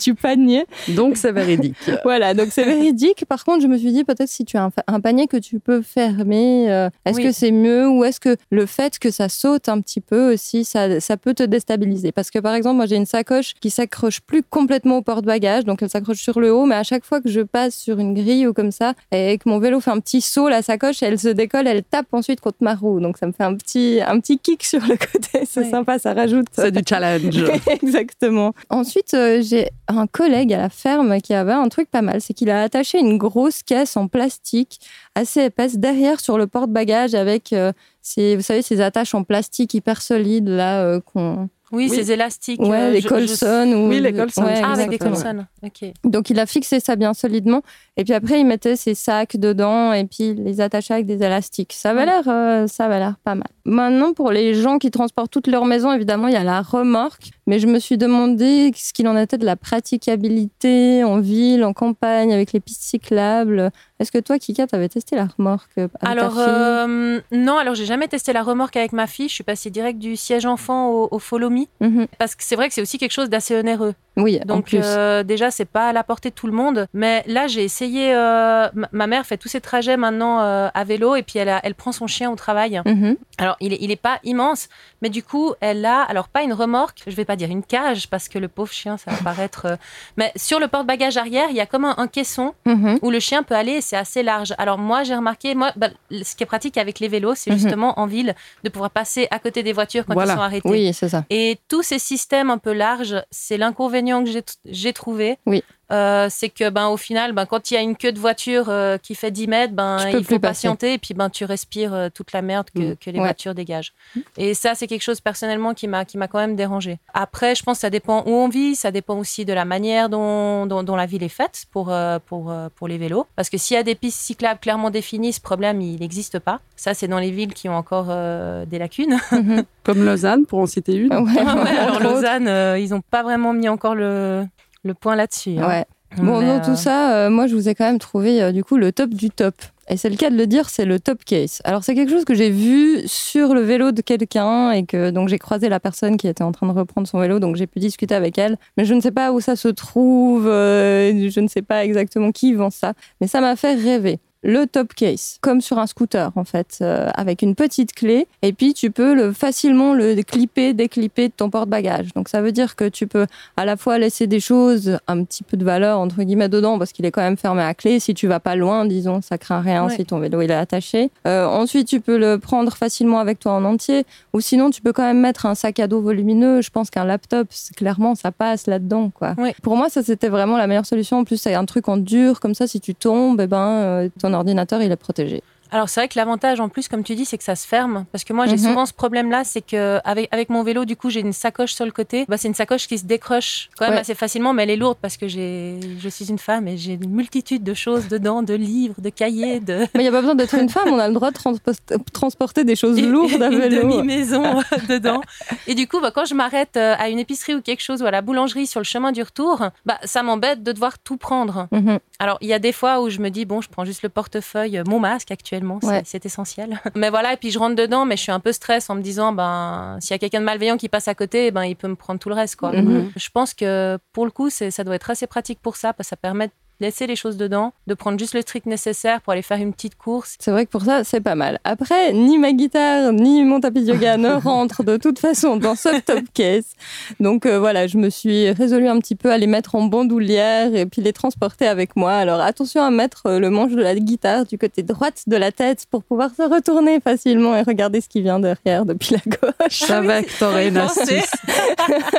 du 0.02 0.14
panier. 0.14 0.64
Donc, 0.88 1.16
c'est 1.16 1.32
véridique. 1.32 1.76
Voilà, 2.04 2.34
donc 2.34 2.48
c'est 2.50 2.64
véridique. 2.64 3.24
Par 3.26 3.44
contre, 3.44 3.62
je 3.62 3.66
me 3.66 3.76
suis 3.76 3.92
dit 3.92 4.04
peut-être 4.04 4.28
si 4.28 4.44
tu 4.44 4.56
as 4.56 4.70
un, 4.86 5.00
panier 5.00 5.26
que 5.26 5.36
tu 5.36 5.58
peux 5.60 5.82
fermer, 5.82 6.70
euh, 6.70 6.88
est-ce 7.04 7.18
Oui. 7.18 7.24
que 7.24 7.32
c'est 7.32 7.50
mieux 7.50 7.88
ou 7.88 8.04
est-ce 8.04 8.20
que 8.20 8.36
le 8.50 8.66
fait 8.66 8.98
que 8.98 9.10
ça 9.10 9.28
saute 9.28 9.68
un 9.68 9.80
petit 9.80 10.00
peu 10.00 10.32
aussi, 10.32 10.64
ça, 10.64 11.00
ça 11.00 11.16
peut 11.16 11.34
te 11.34 11.42
déstabiliser? 11.42 12.12
Parce 12.12 12.30
que 12.30 12.38
par 12.38 12.54
exemple, 12.54 12.76
moi 12.76 12.86
j'ai 12.86 12.96
une 12.96 13.06
sacoche 13.06 13.54
qui 13.60 13.70
s'accroche 13.70 14.20
plus 14.20 14.42
complètement 14.42 14.98
au 14.98 15.02
porte-bagages, 15.02 15.64
donc 15.64 15.82
elle 15.82 15.90
s'accroche 15.90 16.20
sur 16.20 16.40
le 16.40 16.52
haut, 16.52 16.66
mais 16.66 16.74
à 16.76 16.82
chaque 16.82 17.04
fois 17.04 17.20
que 17.20 17.28
je 17.28 17.40
passe 17.40 17.74
sur 17.74 17.98
une 17.98 18.14
grille 18.14 18.46
ou 18.46 18.52
comme 18.52 18.70
ça 18.70 18.94
et 19.10 19.38
que 19.38 19.48
mon 19.48 19.58
vélo 19.58 19.80
fait 19.80 19.90
un 19.90 20.00
petit 20.00 20.20
saut, 20.20 20.48
la 20.48 20.62
sacoche 20.62 21.02
elle 21.02 21.18
se 21.18 21.28
décolle, 21.28 21.66
elle 21.66 21.82
tape 21.82 22.06
ensuite 22.12 22.40
contre 22.52 22.62
ma 22.62 22.74
roue, 22.74 23.00
donc 23.00 23.16
ça 23.16 23.26
me 23.26 23.32
fait 23.32 23.44
un 23.44 23.54
petit, 23.54 24.00
un 24.06 24.20
petit 24.20 24.38
kick 24.38 24.62
sur 24.62 24.80
le 24.80 24.96
côté. 24.96 25.44
C'est 25.46 25.70
sympa, 25.70 25.98
ça 25.98 26.14
rajoute. 26.14 26.46
C'est 26.52 26.70
du 26.70 26.82
challenge. 26.86 27.42
Exactement. 27.66 28.54
Ensuite, 28.70 29.14
euh, 29.14 29.42
j'ai 29.42 29.70
un 29.88 30.06
collègue 30.06 30.52
à 30.52 30.58
la 30.58 30.68
ferme 30.68 31.20
qui 31.20 31.34
avait 31.34 31.52
un 31.52 31.68
truc 31.68 31.90
pas 31.90 32.02
mal, 32.02 32.20
c'est 32.20 32.34
qu'il 32.34 32.50
a 32.50 32.62
attaché 32.62 32.98
une 32.98 33.18
grosse 33.18 33.62
caisse 33.62 33.96
en 33.96 34.08
plastique 34.08 34.80
assez 35.14 35.44
épaisse 35.44 35.78
derrière 35.78 36.20
sur 36.20 36.38
le 36.38 36.46
porte-bagages 36.46 37.14
avec 37.14 37.52
euh, 37.52 37.72
ces, 38.02 38.36
vous 38.36 38.42
savez, 38.42 38.62
ces 38.62 38.80
attaches 38.80 39.14
en 39.14 39.24
plastique 39.24 39.74
hyper 39.74 40.02
solides 40.02 40.48
là 40.48 40.82
euh, 40.82 41.00
qu'on 41.00 41.48
Oui, 41.72 41.88
Oui. 41.90 41.96
ces 41.96 42.12
élastiques. 42.12 42.60
Ouais, 42.60 42.68
euh, 42.80 42.90
les 42.90 42.98
je- 43.00 43.04
je- 43.04 43.08
Colson. 43.08 43.72
Ou... 43.74 43.88
Oui, 43.88 44.00
les 44.00 44.12
Colson, 44.12 44.42
Ouais, 44.44 44.56
je 44.56 44.62
Ah, 44.62 44.72
avec 44.72 44.90
des. 44.90 44.98
Colson. 44.98 45.46
Ok. 45.62 45.90
Donc 46.04 46.30
il 46.30 46.38
a 46.38 46.46
fixé 46.46 46.80
ça 46.80 46.96
bien 46.96 47.14
solidement. 47.14 47.62
Et 47.96 48.04
puis 48.04 48.12
après, 48.14 48.40
il 48.40 48.46
mettait 48.46 48.76
ses 48.76 48.94
sacs 48.94 49.36
dedans 49.36 49.92
et 49.92 50.04
puis 50.04 50.30
il 50.30 50.44
les 50.44 50.60
attachait 50.60 50.94
avec 50.94 51.06
des 51.06 51.22
élastiques. 51.24 51.72
Ça 51.72 51.94
Ouais. 51.94 52.04
l'air, 52.06 52.24
euh, 52.28 52.66
ça 52.66 52.88
l'air 52.88 53.16
pas 53.24 53.34
mal. 53.34 53.48
Maintenant, 53.64 54.12
pour 54.12 54.30
les 54.32 54.54
gens 54.54 54.78
qui 54.78 54.90
transportent 54.90 55.30
toute 55.32 55.46
leur 55.46 55.64
maison, 55.64 55.92
évidemment, 55.92 56.26
il 56.28 56.34
y 56.34 56.36
a 56.36 56.44
la 56.44 56.62
remorque. 56.62 57.30
Mais 57.46 57.58
je 57.58 57.66
me 57.66 57.78
suis 57.78 57.98
demandé 57.98 58.70
ce 58.76 58.92
qu'il 58.92 59.08
en 59.08 59.16
était 59.16 59.38
de 59.38 59.44
la 59.46 59.56
praticabilité 59.56 61.04
en 61.04 61.20
ville, 61.20 61.64
en 61.64 61.72
campagne, 61.72 62.32
avec 62.32 62.52
les 62.52 62.60
pistes 62.60 62.82
cyclables. 62.82 63.70
Est-ce 64.02 64.10
que 64.10 64.18
toi, 64.18 64.36
Kika, 64.36 64.66
t'avais 64.66 64.88
testé 64.88 65.14
la 65.14 65.26
remorque 65.26 65.70
euh, 65.78 65.86
avec 66.00 66.18
Alors, 66.18 66.34
ta 66.34 66.44
fille 66.44 66.54
euh, 66.54 67.20
non, 67.30 67.56
alors 67.56 67.76
j'ai 67.76 67.84
jamais 67.84 68.08
testé 68.08 68.32
la 68.32 68.42
remorque 68.42 68.76
avec 68.76 68.92
ma 68.92 69.06
fille. 69.06 69.28
Je 69.28 69.34
suis 69.34 69.44
passée 69.44 69.70
direct 69.70 70.00
du 70.00 70.16
siège 70.16 70.44
enfant 70.44 70.90
au, 70.90 71.08
au 71.12 71.20
Follow 71.20 71.50
Me. 71.50 71.66
Mhm. 71.78 72.08
Parce 72.18 72.34
que 72.34 72.42
c'est 72.42 72.56
vrai 72.56 72.66
que 72.66 72.74
c'est 72.74 72.82
aussi 72.82 72.98
quelque 72.98 73.12
chose 73.12 73.30
d'assez 73.30 73.54
onéreux. 73.54 73.94
Oui, 74.16 74.38
en 74.42 74.46
Donc 74.46 74.66
plus. 74.66 74.80
euh, 74.82 75.22
déjà, 75.22 75.50
c'est 75.50 75.64
pas 75.64 75.88
à 75.88 75.92
la 75.92 76.04
portée 76.04 76.28
de 76.30 76.34
tout 76.34 76.46
le 76.46 76.52
monde. 76.52 76.86
Mais 76.92 77.22
là, 77.26 77.46
j'ai 77.46 77.64
essayé. 77.64 78.12
euh, 78.14 78.68
ma- 78.92 79.06
mère 79.06 79.24
fait 79.26 79.36
tous 79.38 79.48
ses 79.48 79.60
trajets 79.60 79.96
maintenant 79.96 80.40
euh, 80.42 80.68
à 80.74 80.84
vélo 80.84 81.14
et 81.16 81.22
puis 81.22 81.38
elle, 81.38 81.48
a- 81.48 81.60
elle 81.64 81.74
prend 81.74 81.92
son 81.92 82.06
chien 82.06 82.30
au 82.30 82.36
travail. 82.36 82.80
Mhm. 82.84 83.16
Alors, 83.38 83.56
il 83.60 83.72
est, 83.72 83.78
il 83.80 83.90
est 83.90 83.96
pas 83.96 84.18
immense, 84.24 84.68
mais 85.00 85.08
du 85.08 85.22
coup, 85.22 85.54
elle 85.60 85.84
a, 85.86 86.02
alors 86.02 86.28
pas 86.28 86.42
une 86.42 86.52
remorque, 86.52 87.02
je 87.06 87.14
vais 87.16 87.24
pas 87.24 87.36
dire 87.36 87.50
une 87.50 87.62
cage 87.62 88.08
parce 88.10 88.28
que 88.28 88.38
le 88.38 88.48
pauvre 88.48 88.70
chien, 88.72 88.96
ça 88.98 89.10
va 89.10 89.16
paraître. 89.24 89.66
euh, 89.66 89.76
mais 90.16 90.30
sur 90.36 90.60
le 90.60 90.68
porte-bagages 90.68 91.16
arrière, 91.16 91.46
il 91.50 91.56
y 91.56 91.60
a 91.60 91.66
comme 91.66 91.84
un, 91.86 91.94
un 91.96 92.06
caisson 92.06 92.54
Mhm. 92.66 92.98
où 93.02 93.10
le 93.10 93.18
chien 93.20 93.42
peut 93.42 93.54
aller 93.54 93.72
et 93.72 93.80
c'est 93.80 93.96
assez 93.96 94.22
large. 94.22 94.54
Alors 94.58 94.78
moi, 94.78 95.02
j'ai 95.04 95.14
remarqué, 95.16 95.54
moi, 95.54 95.72
bah, 95.76 95.88
ce 96.10 96.36
qui 96.36 96.42
est 96.42 96.46
pratique 96.46 96.76
avec 96.78 97.00
les 97.00 97.08
vélos, 97.08 97.34
c'est 97.34 97.50
Mhm. 97.50 97.58
justement 97.58 97.98
en 97.98 98.06
ville 98.06 98.34
de 98.64 98.68
pouvoir 98.68 98.90
passer 98.90 99.26
à 99.30 99.38
côté 99.38 99.62
des 99.62 99.72
voitures 99.72 100.04
quand 100.06 100.14
Voilà. 100.14 100.34
ils 100.34 100.36
sont 100.36 100.42
arrêtés. 100.42 100.68
Oui, 100.68 100.92
c'est 100.92 101.08
ça. 101.08 101.24
Et 101.30 101.58
tous 101.68 101.82
ces 101.82 101.98
systèmes 101.98 102.50
un 102.50 102.58
peu 102.58 102.72
larges, 102.72 103.22
c'est 103.30 103.56
l'inconvénient 103.56 104.01
que 104.24 104.30
j'ai- 104.30 104.44
trouvé. 104.92 105.38
Oui. 105.46 105.62
Euh, 105.90 106.28
c'est 106.30 106.48
que 106.48 106.70
ben 106.70 106.86
au 106.88 106.96
final 106.96 107.32
ben 107.32 107.44
quand 107.44 107.70
il 107.70 107.74
y 107.74 107.76
a 107.76 107.80
une 107.80 107.96
queue 107.96 108.12
de 108.12 108.18
voiture 108.18 108.66
euh, 108.70 108.96
qui 108.98 109.14
fait 109.14 109.30
10 109.32 109.46
mètres 109.48 109.74
ben 109.74 109.98
Tu 110.10 110.16
il 110.16 110.24
faut 110.24 110.38
passer. 110.38 110.40
patienter 110.68 110.94
et 110.94 110.98
puis 110.98 111.12
ben 111.12 111.28
tu 111.28 111.44
respires 111.44 111.92
euh, 111.92 112.08
toute 112.08 112.32
la 112.32 112.40
merde 112.40 112.68
que, 112.74 112.92
Mm. 112.92 112.96
que 112.96 113.10
les 113.10 113.18
Ouais. 113.18 113.24
voitures 113.24 113.54
dégagent 113.54 113.92
et 114.38 114.54
ça 114.54 114.74
c'est 114.74 114.86
quelque 114.86 115.02
chose 115.02 115.20
personnellement 115.20 115.74
qui 115.74 115.88
m'a 115.88 116.04
qui 116.06 116.16
m'a 116.16 116.28
quand 116.28 116.38
même 116.38 116.56
dérangé 116.56 116.98
après 117.12 117.54
je 117.56 117.62
pense 117.62 117.78
que 117.78 117.80
ça 117.82 117.90
dépend 117.90 118.22
où 118.26 118.30
on 118.30 118.48
vit 118.48 118.74
ça 118.74 118.90
dépend 118.90 119.18
aussi 119.18 119.44
de 119.44 119.52
la 119.52 119.64
manière 119.66 120.08
dont, 120.08 120.64
dont, 120.66 120.82
dont 120.82 120.96
la 120.96 121.04
ville 121.04 121.24
est 121.24 121.28
faite 121.28 121.64
pour 121.72 121.92
pour 122.26 122.54
pour 122.76 122.88
les 122.88 122.96
vélos 122.96 123.26
parce 123.36 123.50
que 123.50 123.58
s'il 123.58 123.74
y 123.74 123.80
a 123.80 123.82
des 123.82 123.96
pistes 123.96 124.20
cyclables 124.20 124.60
clairement 124.60 124.88
définies 124.88 125.32
ce 125.34 125.40
problème 125.40 125.80
il 125.82 125.98
n'existe 126.00 126.38
pas 126.38 126.60
ça 126.76 126.94
c'est 126.94 127.08
dans 127.08 127.18
les 127.18 127.32
villes 127.32 127.52
qui 127.52 127.68
ont 127.68 127.76
encore 127.76 128.06
des 128.06 128.78
lacunes 128.78 129.18
Mhm. 129.32 129.64
Comme 129.82 130.04
Lausanne, 130.04 130.46
pour 130.46 130.60
en 130.60 130.66
citer 130.66 130.94
une. 130.94 131.12
Ouais, 131.12 131.42
ouais, 131.42 131.76
alors. 131.76 131.98
Lausanne, 132.00 132.78
ils 132.78 132.90
n'ont 132.90 133.00
pas 133.00 133.24
vraiment 133.24 133.52
mis 133.52 133.68
encore 133.68 133.96
le, 133.96 134.46
le 134.82 134.94
point 134.94 135.16
là-dessus. 135.16 135.56
hein. 135.58 135.68
Ouais. 135.68 135.84
Bon, 136.18 136.40
Mais, 136.40 136.46
dans 136.46 136.56
euh, 136.58 136.64
tout 136.64 136.76
ça, 136.76 137.14
euh, 137.14 137.30
moi, 137.30 137.46
je 137.46 137.54
vous 137.54 137.70
ai 137.70 137.74
quand 137.74 137.86
même 137.86 137.98
trouvé 137.98 138.42
euh, 138.42 138.52
du 138.52 138.62
coup 138.62 138.76
le 138.76 138.92
top 138.92 139.10
du 139.10 139.30
top. 139.30 139.54
Et 139.88 139.96
c'est 139.96 140.10
le 140.10 140.16
cas 140.16 140.30
de 140.30 140.36
le 140.36 140.46
dire, 140.46 140.68
c'est 140.68 140.84
le 140.84 141.00
top 141.00 141.24
case. 141.24 141.60
Alors 141.64 141.84
c'est 141.84 141.94
quelque 141.94 142.10
chose 142.10 142.24
que 142.24 142.34
j'ai 142.34 142.50
vu 142.50 143.00
sur 143.06 143.52
le 143.54 143.62
vélo 143.62 143.92
de 143.92 144.00
quelqu'un 144.00 144.70
et 144.72 144.84
que 144.84 145.10
donc 145.10 145.28
j'ai 145.28 145.38
croisé 145.38 145.68
la 145.68 145.80
personne 145.80 146.16
qui 146.16 146.28
était 146.28 146.44
en 146.44 146.52
train 146.52 146.66
de 146.66 146.72
reprendre 146.72 147.06
son 147.08 147.18
vélo, 147.18 147.40
donc 147.40 147.56
j'ai 147.56 147.66
pu 147.66 147.78
discuter 147.78 148.14
avec 148.14 148.38
elle. 148.38 148.58
Mais 148.76 148.84
je 148.84 148.94
ne 148.94 149.00
sais 149.00 149.10
pas 149.10 149.32
où 149.32 149.40
ça 149.40 149.56
se 149.56 149.68
trouve, 149.68 150.46
euh, 150.48 151.28
je 151.30 151.40
ne 151.40 151.48
sais 151.48 151.62
pas 151.62 151.84
exactement 151.84 152.30
qui 152.30 152.54
vend 152.54 152.70
ça, 152.70 152.92
mais 153.20 153.26
ça 153.26 153.40
m'a 153.40 153.56
fait 153.56 153.74
rêver. 153.74 154.18
Le 154.42 154.66
top 154.66 154.94
case, 154.94 155.38
comme 155.40 155.60
sur 155.60 155.78
un 155.78 155.86
scooter 155.86 156.32
en 156.34 156.44
fait, 156.44 156.78
euh, 156.80 157.08
avec 157.14 157.42
une 157.42 157.54
petite 157.54 157.92
clé, 157.94 158.26
et 158.42 158.52
puis 158.52 158.74
tu 158.74 158.90
peux 158.90 159.14
le, 159.14 159.32
facilement 159.32 159.94
le 159.94 160.20
clipper, 160.22 160.72
déclipper 160.74 161.28
de 161.28 161.32
ton 161.32 161.48
porte-bagages. 161.48 162.12
Donc 162.14 162.28
ça 162.28 162.42
veut 162.42 162.50
dire 162.52 162.74
que 162.74 162.88
tu 162.88 163.06
peux 163.06 163.26
à 163.56 163.64
la 163.64 163.76
fois 163.76 163.98
laisser 163.98 164.26
des 164.26 164.40
choses 164.40 164.98
un 165.06 165.22
petit 165.24 165.44
peu 165.44 165.56
de 165.56 165.64
valeur 165.64 166.00
entre 166.00 166.22
guillemets 166.22 166.48
dedans 166.48 166.78
parce 166.78 166.92
qu'il 166.92 167.04
est 167.04 167.10
quand 167.12 167.22
même 167.22 167.36
fermé 167.36 167.62
à 167.62 167.74
clé. 167.74 168.00
Si 168.00 168.14
tu 168.14 168.26
vas 168.26 168.40
pas 168.40 168.56
loin, 168.56 168.84
disons, 168.84 169.20
ça 169.22 169.38
craint 169.38 169.60
rien 169.60 169.86
Ouais. 169.86 169.96
si 169.96 170.04
ton 170.04 170.18
vélo 170.18 170.42
il 170.42 170.50
est 170.50 170.54
attaché. 170.54 171.10
Euh, 171.26 171.46
ensuite, 171.46 171.88
tu 171.88 172.00
peux 172.00 172.18
le 172.18 172.38
prendre 172.38 172.76
facilement 172.76 173.18
avec 173.18 173.38
toi 173.38 173.52
en 173.52 173.64
entier, 173.64 174.04
ou 174.32 174.40
sinon 174.40 174.70
tu 174.70 174.80
peux 174.82 174.92
quand 174.92 175.02
même 175.04 175.20
mettre 175.20 175.46
un 175.46 175.54
sac 175.54 175.78
à 175.78 175.86
dos 175.86 176.00
volumineux. 176.00 176.62
Je 176.62 176.70
pense 176.70 176.90
qu'un 176.90 177.04
laptop, 177.04 177.48
clairement, 177.76 178.14
ça 178.14 178.32
passe 178.32 178.66
là-dedans, 178.66 179.10
quoi. 179.10 179.34
Ouais. 179.38 179.54
Pour 179.62 179.76
moi, 179.76 179.88
ça 179.88 180.02
c'était 180.02 180.28
vraiment 180.28 180.56
la 180.56 180.66
meilleure 180.66 180.86
solution. 180.86 181.18
En 181.18 181.24
plus, 181.24 181.36
c'est 181.36 181.54
un 181.54 181.64
truc 181.64 181.88
en 181.88 181.96
dur, 181.96 182.40
comme 182.40 182.54
ça, 182.54 182.66
si 182.66 182.80
tu 182.80 182.94
tombes, 182.94 183.40
eh 183.40 183.46
ben, 183.46 183.68
euh, 183.68 184.08
ton 184.20 184.31
ordinateur 184.34 184.82
il 184.82 184.90
est 184.92 184.96
protégé. 184.96 185.42
Alors 185.72 185.88
c'est 185.88 186.00
vrai 186.00 186.08
que 186.08 186.18
l'avantage 186.18 186.60
en 186.60 186.68
plus, 186.68 186.86
comme 186.86 187.02
tu 187.02 187.14
dis, 187.14 187.24
c'est 187.24 187.38
que 187.38 187.44
ça 187.44 187.56
se 187.56 187.66
ferme. 187.66 188.04
Parce 188.12 188.24
que 188.24 188.32
moi 188.32 188.46
j'ai 188.46 188.52
Mhm. 188.56 188.68
souvent 188.68 188.86
ce 188.86 188.92
problème-là, 188.92 189.42
c'est 189.44 189.62
que 189.62 189.98
avec, 190.04 190.28
avec 190.30 190.50
mon 190.50 190.62
vélo, 190.62 190.84
du 190.84 190.96
coup, 190.96 191.08
j'ai 191.10 191.20
une 191.20 191.32
sacoche 191.32 191.72
sur 191.72 191.84
le 191.86 191.90
côté. 191.90 192.26
Bah, 192.28 192.36
c'est 192.36 192.46
une 192.48 192.54
sacoche 192.54 192.86
qui 192.86 192.98
se 192.98 193.04
décroche 193.06 193.70
quand 193.78 193.86
même 193.86 193.94
Ouais. 193.94 194.00
assez 194.00 194.14
facilement, 194.14 194.52
mais 194.52 194.64
elle 194.64 194.70
est 194.70 194.76
lourde 194.76 194.98
parce 195.00 195.16
que 195.16 195.26
j'ai, 195.28 195.80
je 195.98 196.08
suis 196.10 196.26
une 196.28 196.38
femme 196.38 196.68
et 196.68 196.76
j'ai 196.76 196.92
une 197.02 197.10
multitude 197.10 197.64
de 197.64 197.74
choses 197.74 198.06
dedans, 198.08 198.42
de 198.42 198.54
livres, 198.54 199.00
de 199.00 199.08
cahiers, 199.08 199.60
de 199.60 199.78
Mais 199.94 200.00
il 200.00 200.02
n'y 200.02 200.08
a 200.08 200.12
pas 200.12 200.20
besoin 200.20 200.34
d'être 200.34 200.54
une 200.54 200.68
femme, 200.68 200.88
on 200.92 200.98
a 200.98 201.08
le 201.08 201.14
droit 201.14 201.30
de 201.30 201.38
transpost- 201.38 201.98
transporter 202.12 202.64
des 202.64 202.76
choses 202.76 203.00
lourdes 203.00 203.42
à 203.42 203.48
une 203.48 203.58
vélo. 203.58 203.82
demi-maison 203.82 204.60
dedans. 204.88 205.22
Et 205.66 205.74
du 205.74 205.88
coup, 205.88 206.00
bah, 206.00 206.10
quand 206.14 206.26
je 206.26 206.34
m'arrête 206.34 206.76
euh, 206.76 206.94
à 206.98 207.08
une 207.08 207.18
épicerie 207.18 207.54
ou 207.54 207.62
quelque 207.62 207.80
chose 207.82 208.02
ou 208.02 208.06
à 208.06 208.10
la 208.10 208.20
boulangerie 208.20 208.66
sur 208.66 208.80
le 208.80 208.84
chemin 208.84 209.10
du 209.10 209.22
retour, 209.22 209.70
bah, 209.86 209.98
ça 210.04 210.22
m'embête 210.22 210.62
de 210.62 210.72
devoir 210.72 210.98
tout 210.98 211.16
prendre. 211.16 211.68
Mhm. 211.72 211.98
Alors, 212.18 212.36
il 212.42 212.48
y 212.48 212.52
a 212.52 212.58
des 212.58 212.72
fois 212.72 213.00
où 213.00 213.08
je 213.08 213.18
me 213.20 213.30
dis, 213.30 213.46
bon, 213.46 213.60
je 213.62 213.68
prends 213.70 213.84
juste 213.86 214.02
le 214.02 214.10
portefeuille, 214.10 214.76
euh, 214.78 214.84
mon 214.86 215.00
masque 215.00 215.30
actuellement, 215.30 215.61
c'est- 215.80 215.86
Ouais. 215.88 216.02
c'est 216.04 216.24
essentiel. 216.26 216.80
Mais 216.94 217.10
voilà, 217.10 217.32
et 217.32 217.36
puis 217.36 217.50
je 217.50 217.58
rentre 217.58 217.74
dedans, 217.76 218.04
mais 218.04 218.16
je 218.16 218.22
suis 218.22 218.32
un 218.32 218.40
peu 218.40 218.52
stress 218.52 218.90
en 218.90 218.94
me 218.94 219.00
disant, 219.02 219.32
ben, 219.32 219.96
s'il 220.00 220.10
y 220.12 220.14
a 220.14 220.18
quelqu'un 220.18 220.40
de 220.40 220.44
malveillant 220.44 220.76
qui 220.76 220.88
passe 220.88 221.08
à 221.08 221.14
côté, 221.14 221.50
ben, 221.50 221.64
il 221.64 221.76
peut 221.76 221.88
me 221.88 221.94
prendre 221.96 222.18
tout 222.20 222.28
le 222.28 222.34
reste, 222.34 222.56
quoi. 222.56 222.72
Mhm. 222.72 223.10
Je 223.16 223.28
pense 223.30 223.54
que 223.54 223.98
pour 224.12 224.24
le 224.24 224.30
coup, 224.30 224.50
c'est- 224.50 224.70
ça 224.70 224.84
doit 224.84 224.94
être 224.94 225.10
assez 225.10 225.26
pratique 225.26 225.60
pour 225.60 225.76
ça, 225.76 225.92
parce 225.92 226.06
que 226.08 226.10
ça 226.10 226.16
permet 226.16 226.48
de 226.48 226.52
laisser 226.82 227.06
les 227.06 227.16
choses 227.16 227.36
dedans, 227.36 227.72
de 227.86 227.94
prendre 227.94 228.18
juste 228.18 228.34
le 228.34 228.42
strict 228.42 228.66
nécessaire 228.66 229.20
pour 229.22 229.32
aller 229.32 229.42
faire 229.42 229.58
une 229.58 229.72
petite 229.72 229.96
course. 229.96 230.36
C'est 230.38 230.50
vrai 230.50 230.66
que 230.66 230.70
pour 230.70 230.82
ça, 230.82 231.04
c'est 231.04 231.20
pas 231.20 231.34
mal. 231.34 231.58
Après, 231.64 232.12
ni 232.12 232.38
ma 232.38 232.52
guitare, 232.52 233.12
ni 233.12 233.44
mon 233.44 233.60
tapis 233.60 233.82
de 233.82 233.92
yoga 233.92 234.16
ne 234.16 234.32
rentrent 234.42 234.82
de 234.82 234.96
toute 234.96 235.18
façon 235.18 235.56
dans 235.56 235.74
ce 235.74 236.00
top 236.00 236.24
case. 236.34 236.74
Donc 237.20 237.46
euh, 237.46 237.58
voilà, 237.58 237.86
je 237.86 237.96
me 237.96 238.10
suis 238.10 238.50
résolue 238.50 238.88
un 238.88 238.98
petit 238.98 239.14
peu 239.14 239.30
à 239.30 239.38
les 239.38 239.46
mettre 239.46 239.74
en 239.74 239.84
bandoulière 239.84 240.74
et 240.74 240.86
puis 240.86 241.00
les 241.00 241.12
transporter 241.12 241.66
avec 241.66 241.96
moi. 241.96 242.12
Alors 242.12 242.40
attention 242.40 242.82
à 242.82 242.90
mettre 242.90 243.26
euh, 243.26 243.38
le 243.38 243.48
manche 243.48 243.72
de 243.72 243.82
la 243.82 243.94
guitare 243.94 244.44
du 244.44 244.58
côté 244.58 244.82
droite 244.82 245.22
de 245.26 245.36
la 245.36 245.52
tête 245.52 245.86
pour 245.90 246.02
pouvoir 246.02 246.30
se 246.36 246.42
retourner 246.42 247.00
facilement 247.00 247.56
et 247.56 247.62
regarder 247.62 248.00
ce 248.00 248.08
qui 248.08 248.20
vient 248.20 248.40
derrière 248.40 248.84
depuis 248.84 249.14
la 249.14 249.20
gauche. 249.24 249.70
Je 249.70 249.84
savais 249.86 250.24
que 250.24 250.38
t'aurais 250.38 250.68
une 250.68 250.78
astuce. 250.78 251.30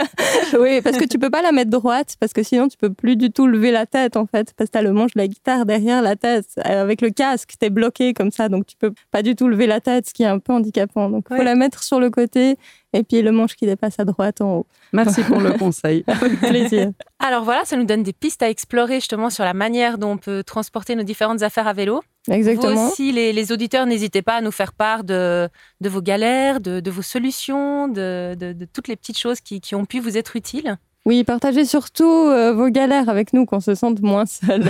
oui, 0.59 0.81
parce 0.81 0.97
que 0.97 1.05
tu 1.05 1.19
peux 1.19 1.29
pas 1.29 1.41
la 1.41 1.51
mettre 1.51 1.71
droite 1.71 2.15
parce 2.19 2.33
que 2.33 2.43
sinon 2.43 2.67
tu 2.67 2.77
peux 2.77 2.91
plus 2.91 3.15
du 3.15 3.31
tout 3.31 3.47
lever 3.47 3.71
la 3.71 3.85
tête 3.85 4.17
en 4.17 4.25
fait 4.25 4.52
parce 4.57 4.69
que 4.69 4.73
t'as 4.73 4.81
le 4.81 4.93
manche 4.93 5.13
de 5.13 5.19
la 5.19 5.27
guitare 5.27 5.65
derrière 5.65 6.01
la 6.01 6.15
tête 6.15 6.47
Euh, 6.57 6.81
avec 6.83 7.01
le 7.01 7.09
casque 7.09 7.53
t'es 7.59 7.69
bloqué 7.69 8.13
comme 8.13 8.31
ça 8.31 8.49
donc 8.49 8.65
tu 8.65 8.75
peux 8.77 8.93
pas 9.11 9.21
du 9.21 9.35
tout 9.35 9.47
lever 9.47 9.67
la 9.67 9.79
tête 9.81 10.07
ce 10.07 10.13
qui 10.13 10.23
est 10.23 10.27
un 10.27 10.39
peu 10.39 10.53
handicapant 10.53 11.09
donc 11.09 11.27
faut 11.29 11.35
Ouais. 11.35 11.43
la 11.43 11.55
mettre 11.55 11.83
sur 11.83 11.99
le 11.99 12.09
côté 12.09 12.57
et 12.93 13.03
puis 13.03 13.21
le 13.21 13.31
manche 13.31 13.55
qui 13.55 13.65
dépasse 13.65 13.99
à 13.99 14.05
droite 14.05 14.41
en 14.41 14.57
haut 14.57 14.65
Merci 14.93 15.23
pour 15.23 15.39
le 15.39 15.51
conseil. 15.63 16.03
avec 16.07 16.39
plaisir 16.39 16.91
Alors 17.19 17.43
voilà, 17.43 17.65
ça 17.65 17.75
nous 17.75 17.85
donne 17.85 18.03
des 18.03 18.13
pistes 18.13 18.43
à 18.43 18.49
explorer 18.49 18.95
justement 18.95 19.29
sur 19.31 19.43
la 19.43 19.53
manière 19.55 19.97
dont 19.97 20.11
on 20.11 20.17
peut 20.17 20.43
transporter 20.43 20.95
nos 20.95 21.01
différentes 21.03 21.41
affaires 21.41 21.67
à 21.67 21.73
vélo. 21.73 22.03
exactement 22.29 22.75
Vous 22.75 22.91
aussi, 22.91 23.11
les, 23.11 23.33
les 23.33 23.51
auditeurs, 23.51 23.85
n'hésitez 23.87 24.21
pas 24.21 24.35
à 24.35 24.41
nous 24.41 24.51
faire 24.51 24.73
part 24.73 25.03
de, 25.03 25.49
de 25.81 25.89
vos 25.89 26.01
galères, 26.01 26.59
de, 26.59 26.79
de 26.79 26.91
vos 26.91 27.01
solutions, 27.01 27.87
de, 27.87 28.35
de- 28.39 28.53
de 28.53 28.65
toutes 28.65 28.87
les 28.87 28.95
petites 28.95 29.17
choses 29.17 29.39
qui, 29.41 29.59
qui 29.61 29.73
ont 29.73 29.85
pu 29.85 29.99
vous 29.99 30.15
être 30.17 30.35
utiles. 30.35 30.77
Oui 31.05 31.23
partagez 31.23 31.65
surtout 31.65 32.03
euh, 32.03 32.53
vos 32.53 32.69
galères 32.69 33.09
avec 33.09 33.33
nous 33.33 33.45
qu'on 33.45 33.59
se 33.59 33.75
sente 33.75 34.01
moins 34.01 34.25
seul 34.25 34.63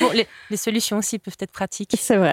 Bon, 0.00 0.08
les, 0.14 0.26
les 0.50 0.56
solutions 0.56 0.96
aussi 0.98 1.18
peuvent 1.18 1.36
être 1.40 1.50
pratiques. 1.52 1.94
C'est 1.98 2.16
vrai. 2.16 2.32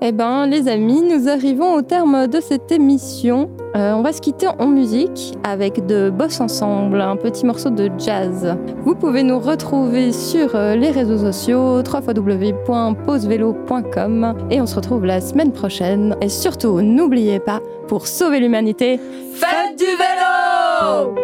eh 0.00 0.12
ben, 0.12 0.46
les 0.46 0.68
amis, 0.68 1.02
nous 1.02 1.28
arrivons 1.28 1.74
au 1.74 1.82
terme 1.82 2.26
de 2.26 2.40
cette 2.40 2.72
émission. 2.72 3.50
Euh, 3.76 3.92
on 3.92 4.02
va 4.02 4.12
se 4.12 4.20
quitter 4.20 4.46
en 4.46 4.66
musique 4.66 5.34
avec 5.42 5.86
de 5.86 6.10
Boss 6.10 6.40
Ensemble, 6.40 7.00
un 7.00 7.16
petit 7.16 7.46
morceau 7.46 7.70
de 7.70 7.90
jazz. 7.98 8.56
Vous 8.84 8.94
pouvez 8.94 9.22
nous 9.22 9.38
retrouver 9.40 10.12
sur 10.12 10.54
euh, 10.54 10.76
les 10.76 10.90
réseaux 10.90 11.18
sociaux 11.18 11.78
www.pausevélo.com 11.82 14.34
et 14.50 14.60
on 14.60 14.66
se 14.66 14.74
retrouve 14.76 15.04
la 15.06 15.20
semaine 15.20 15.52
prochaine. 15.52 16.16
Et 16.20 16.28
surtout, 16.28 16.80
n'oubliez 16.80 17.40
pas, 17.40 17.60
pour 17.88 18.06
sauver 18.06 18.40
l'humanité, 18.40 18.98
faites 19.34 19.78
du 19.78 19.84
vélo 19.84 21.14